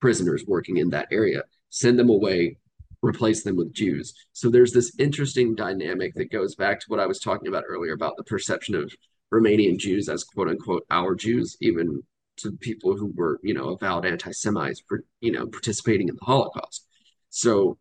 [0.00, 1.42] prisoners working in that area.
[1.70, 2.56] Send them away,
[3.02, 4.14] replace them with Jews.
[4.32, 7.92] So there's this interesting dynamic that goes back to what I was talking about earlier
[7.92, 8.92] about the perception of
[9.32, 12.02] Romanian Jews as quote unquote our Jews, even
[12.38, 14.82] to people who were, you know, avowed anti-Semites,
[15.20, 16.86] you know, participating in the Holocaust.
[17.30, 17.76] So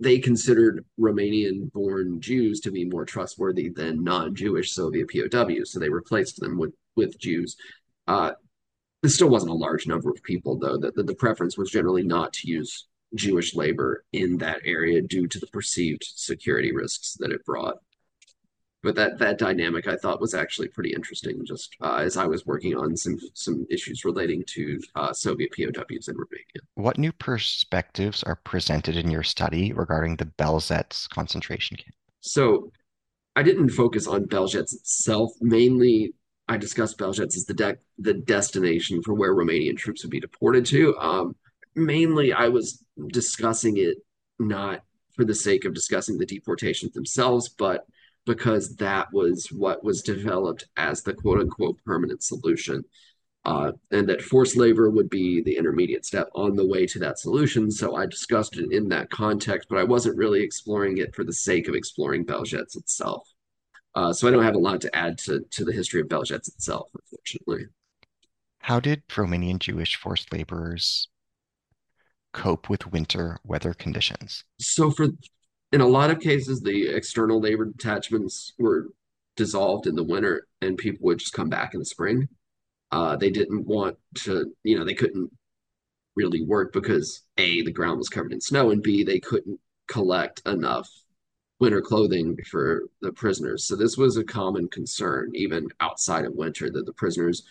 [0.00, 6.40] they considered Romanian-born Jews to be more trustworthy than non-Jewish Soviet POWs, so they replaced
[6.40, 7.56] them with with Jews.
[8.06, 8.32] Uh,
[9.02, 10.78] this still wasn't a large number of people, though.
[10.78, 15.26] That the, the preference was generally not to use Jewish labor in that area due
[15.28, 17.76] to the perceived security risks that it brought
[18.84, 21.44] but that that dynamic I thought was actually pretty interesting.
[21.44, 26.08] Just uh, as I was working on some some issues relating to uh, Soviet POWs
[26.08, 26.60] in Romania.
[26.74, 31.94] What new perspectives are presented in your study regarding the Belzec concentration camp?
[32.20, 32.70] So,
[33.34, 35.32] I didn't focus on Belzec itself.
[35.40, 36.12] Mainly,
[36.46, 40.66] I discussed Belzec as the de- the destination for where Romanian troops would be deported
[40.66, 40.94] to.
[40.98, 41.34] Um,
[41.74, 43.96] mainly, I was discussing it
[44.38, 44.82] not
[45.16, 47.86] for the sake of discussing the deportations themselves, but
[48.26, 52.84] because that was what was developed as the quote unquote permanent solution.
[53.44, 57.18] Uh, and that forced labor would be the intermediate step on the way to that
[57.18, 57.70] solution.
[57.70, 61.32] So I discussed it in that context, but I wasn't really exploring it for the
[61.32, 63.28] sake of exploring Belzec itself.
[63.94, 66.48] Uh, so I don't have a lot to add to, to the history of Belzec
[66.48, 67.66] itself, unfortunately.
[68.60, 71.08] How did Romanian Jewish forced laborers
[72.32, 74.42] cope with winter weather conditions?
[74.58, 75.08] So for
[75.74, 78.90] in a lot of cases, the external labor detachments were
[79.34, 82.28] dissolved in the winter and people would just come back in the spring.
[82.92, 85.32] Uh, they didn't want to, you know, they couldn't
[86.14, 89.58] really work because A, the ground was covered in snow, and B, they couldn't
[89.88, 90.88] collect enough
[91.58, 93.66] winter clothing for the prisoners.
[93.66, 97.42] So this was a common concern, even outside of winter, that the prisoners,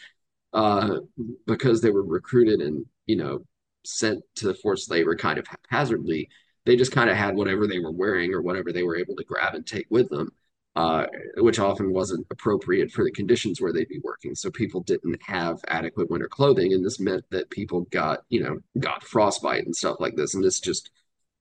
[0.53, 0.99] uh,
[1.45, 3.45] because they were recruited and, you know,
[3.84, 6.30] sent to the forced labor kind of haphazardly,
[6.66, 9.24] they just kind of had whatever they were wearing or whatever they were able to
[9.24, 10.30] grab and take with them,
[10.76, 11.05] uh,
[11.38, 14.34] which often wasn't appropriate for the conditions where they'd be working.
[14.36, 18.59] So people didn't have adequate winter clothing, and this meant that people got, you know,
[18.80, 20.34] got frostbite and stuff like this.
[20.34, 20.89] And this just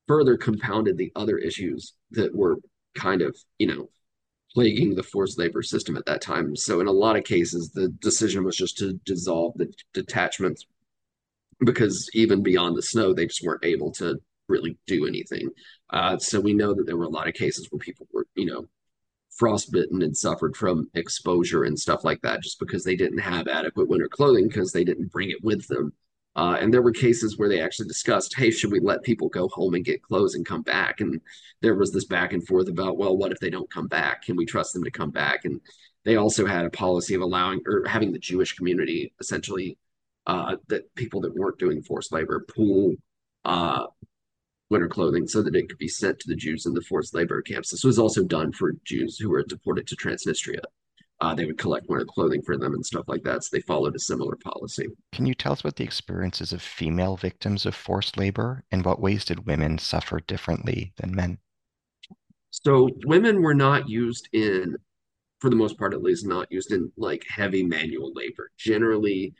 [0.08, 2.56] further compounded the other issues that were
[2.94, 3.88] kind of, you know,
[4.52, 6.54] plaguing the forced labor system at that time.
[6.56, 10.66] So in a lot of cases, the decision was just to dissolve the detachments
[11.64, 14.20] because even beyond the snow, they just weren't able to
[14.52, 15.48] really do anything.
[15.90, 18.46] Uh, so we know that there were a lot of cases where people were, you
[18.46, 18.66] know,
[19.30, 23.88] frostbitten and suffered from exposure and stuff like that just because they didn't have adequate
[23.88, 25.92] winter clothing because they didn't bring it with them.
[26.34, 29.48] Uh, and there were cases where they actually discussed, hey, should we let people go
[29.48, 31.00] home and get clothes and come back?
[31.00, 31.20] And
[31.60, 34.22] there was this back and forth about, well, what if they don't come back?
[34.22, 35.44] Can we trust them to come back?
[35.44, 35.60] And
[36.04, 39.76] they also had a policy of allowing or having the Jewish community essentially
[40.26, 42.94] uh, that people that weren't doing forced labor pool
[43.44, 43.86] uh,
[44.72, 47.42] winter clothing so that it could be sent to the Jews in the forced labor
[47.42, 47.70] camps.
[47.70, 50.62] This was also done for Jews who were deported to Transnistria.
[51.20, 53.44] Uh, they would collect winter clothing for them and stuff like that.
[53.44, 54.88] So they followed a similar policy.
[55.12, 59.00] Can you tell us about the experiences of female victims of forced labor and what
[59.00, 61.38] ways did women suffer differently than men?
[62.50, 64.74] So women were not used in,
[65.38, 68.50] for the most part at least, not used in like heavy manual labor.
[68.58, 69.34] Generally,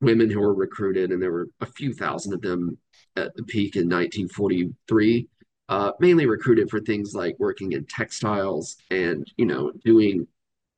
[0.00, 2.76] women who were recruited, and there were a few thousand of them
[3.16, 5.28] at the peak in 1943,
[5.68, 10.26] uh, mainly recruited for things like working in textiles and, you know, doing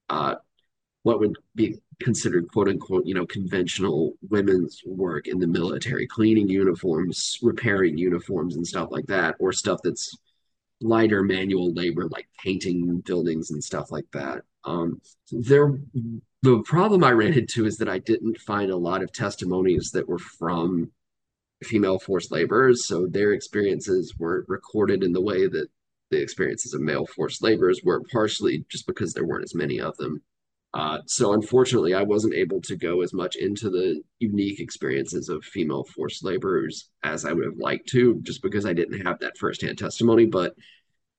[0.09, 0.37] uh,
[1.03, 6.49] what would be considered quote unquote, you know, conventional women's work in the military, cleaning
[6.49, 10.16] uniforms, repairing uniforms and stuff like that, or stuff that's
[10.80, 14.43] lighter manual labor like painting buildings and stuff like that.
[14.64, 15.78] Um, there,
[16.43, 20.09] the problem I ran into is that I didn't find a lot of testimonies that
[20.09, 20.91] were from
[21.62, 25.68] female forced laborers, so their experiences weren't recorded in the way that
[26.11, 29.96] the experiences of male forced laborers were, partially just because there weren't as many of
[29.96, 30.22] them.
[30.74, 35.42] Uh, so unfortunately, I wasn't able to go as much into the unique experiences of
[35.42, 39.38] female forced laborers as I would have liked to, just because I didn't have that
[39.38, 40.26] firsthand testimony.
[40.26, 40.54] But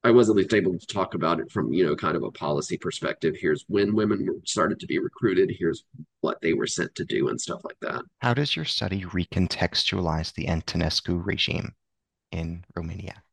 [0.03, 2.31] I was at least able to talk about it from, you know, kind of a
[2.31, 3.35] policy perspective.
[3.39, 5.51] Here's when women started to be recruited.
[5.57, 5.83] Here's
[6.21, 8.03] what they were sent to do and stuff like that.
[8.19, 11.73] How does your study recontextualize the Antonescu regime
[12.31, 13.23] in Romania?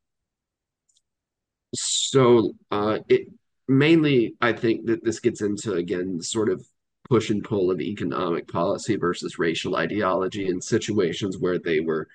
[1.75, 3.29] So uh, it
[3.69, 6.65] mainly, I think that this gets into again sort of
[7.09, 12.09] push and pull of economic policy versus racial ideology in situations where they were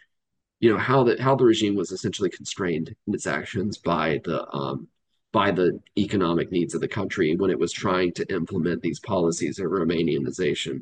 [0.60, 4.48] you know how the how the regime was essentially constrained in its actions by the
[4.54, 4.88] um,
[5.32, 9.60] by the economic needs of the country when it was trying to implement these policies
[9.60, 10.82] of Romanianization.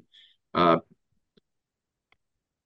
[0.53, 0.77] Uh,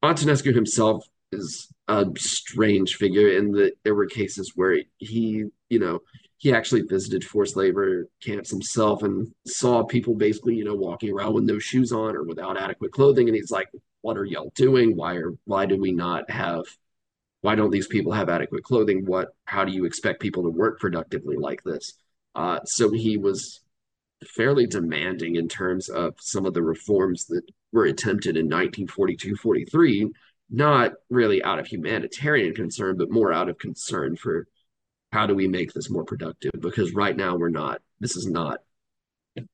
[0.03, 5.99] Antonescu himself is a strange figure in that there were cases where he, you know,
[6.37, 11.33] he actually visited forced labor camps himself and saw people basically, you know, walking around
[11.33, 13.27] with no shoes on or without adequate clothing.
[13.27, 13.69] And he's like,
[14.01, 14.95] what are y'all doing?
[14.95, 16.63] Why are why do we not have
[17.41, 19.05] why don't these people have adequate clothing?
[19.05, 21.93] What, how do you expect people to work productively like this?
[22.35, 23.61] Uh, so he was
[24.35, 30.11] fairly demanding in terms of some of the reforms that were attempted in 1942 43,
[30.51, 34.47] not really out of humanitarian concern, but more out of concern for
[35.11, 36.51] how do we make this more productive?
[36.59, 38.59] Because right now we're not, this is not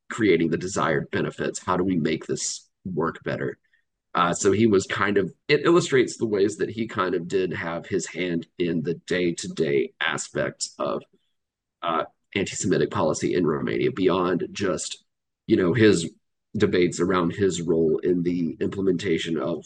[0.09, 1.59] creating the desired benefits.
[1.59, 3.57] How do we make this work better?
[4.17, 7.53] Uh, so he was kind of, it illustrates the ways that he kind of did
[7.53, 11.03] have his hand in the day to day aspects of
[11.83, 12.03] uh,
[12.33, 15.03] anti Semitic policy in Romania beyond just,
[15.45, 16.09] you know, his
[16.57, 19.63] debates around his role in the implementation of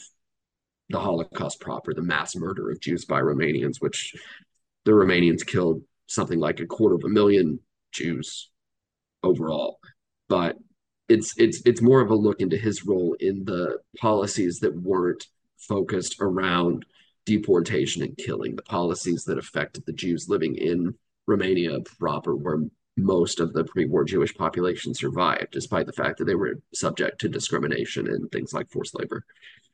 [0.90, 4.14] the Holocaust proper, the mass murder of Jews by Romanians, which
[4.84, 7.62] the Romanians killed something like a quarter of a million
[7.94, 8.50] Jews
[9.24, 9.80] overall.
[10.28, 10.58] But
[11.12, 15.28] it's it's it's more of a look into his role in the policies that weren't
[15.58, 16.86] focused around
[17.26, 20.96] deportation and killing, the policies that affected the Jews living in
[21.28, 22.60] Romania proper, where
[22.98, 27.30] most of the pre-war Jewish population survived, despite the fact that they were subject to
[27.30, 29.24] discrimination and things like forced labor.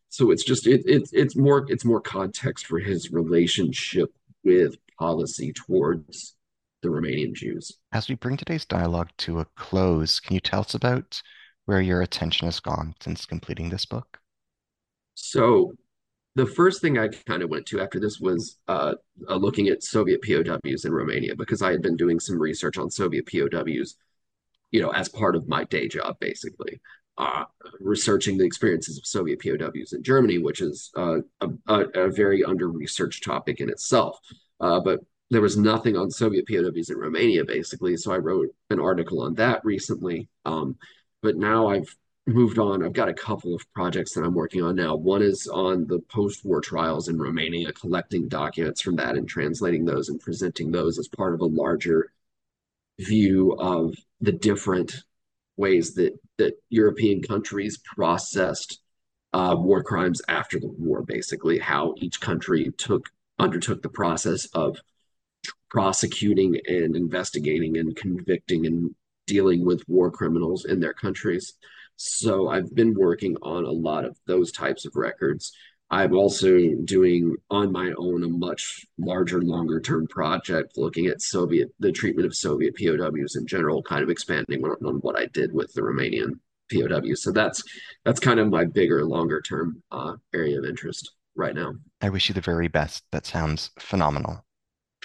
[0.10, 4.12] So it's just it, it it's more it's more context for his relationship
[4.44, 6.37] with policy towards
[6.82, 7.72] the Romanian Jews.
[7.92, 11.22] As we bring today's dialogue to a close, can you tell us about
[11.66, 14.20] where your attention has gone since completing this book?
[15.16, 15.74] So,
[16.36, 18.94] the first thing I kind of went to after this was uh,
[19.28, 22.92] uh, looking at Soviet POWs in Romania because I had been doing some research on
[22.92, 23.96] Soviet POWs,
[24.70, 26.80] you know, as part of my day job, basically.
[27.18, 27.46] Uh,
[27.80, 32.44] researching the experiences of Soviet POWs in Germany, which is uh, a, a, a, very
[32.44, 34.20] under researched topic in itself.
[34.60, 35.00] Uh, but
[35.30, 37.98] there was nothing on Soviet POWs in Romania, basically.
[37.98, 40.30] So I wrote an article on that recently.
[40.46, 40.78] Um,
[41.22, 41.94] but now I've
[42.26, 42.84] moved on.
[42.84, 44.96] I've got a couple of projects that I'm working on now.
[44.96, 49.86] One is on the post war trials in Romania, collecting documents from that and translating
[49.86, 52.12] those and presenting those as part of a larger
[53.00, 55.04] view of the different
[55.56, 58.80] ways that, that European countries processed
[59.34, 63.10] uh, war crimes after the war, basically, how each country took
[63.40, 64.78] undertook the process of
[65.70, 68.96] prosecuting and investigating and convicting and
[69.26, 71.54] dealing with war criminals in their countries.
[71.98, 75.52] So I've been working on a lot of those types of records.
[75.90, 81.70] I'm also doing on my own a much larger, longer term project looking at Soviet,
[81.80, 85.54] the treatment of Soviet POWs in general, kind of expanding on, on what I did
[85.54, 86.40] with the Romanian
[86.72, 87.24] POWs.
[87.24, 87.64] So that's
[88.04, 91.74] that's kind of my bigger, longer term uh, area of interest right now.
[92.02, 93.04] I wish you the very best.
[93.12, 94.44] That sounds phenomenal.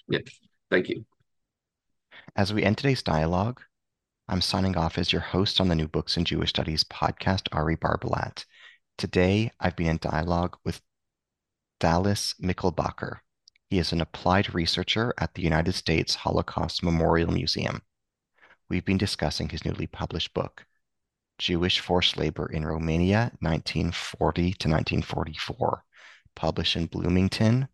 [0.08, 0.18] Yeah,
[0.72, 1.04] thank you.
[2.34, 3.60] As we end today's dialogue,
[4.26, 7.76] I'm signing off as your host on the New Books in Jewish Studies podcast, Ari
[7.76, 8.46] Barbalat.
[8.96, 10.80] Today, I've been in dialogue with
[11.78, 13.18] Dallas Michelbacher.
[13.68, 17.82] He is an applied researcher at the United States Holocaust Memorial Museum.
[18.70, 20.64] We've been discussing his newly published book,
[21.38, 25.84] Jewish Forced Labor in Romania, 1940 to 1944,
[26.34, 27.68] published in Bloomington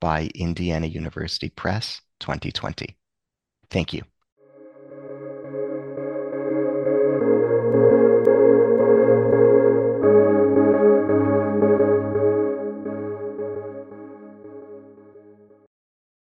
[0.00, 2.96] by Indiana University Press, 2020.
[3.70, 4.11] Thank you.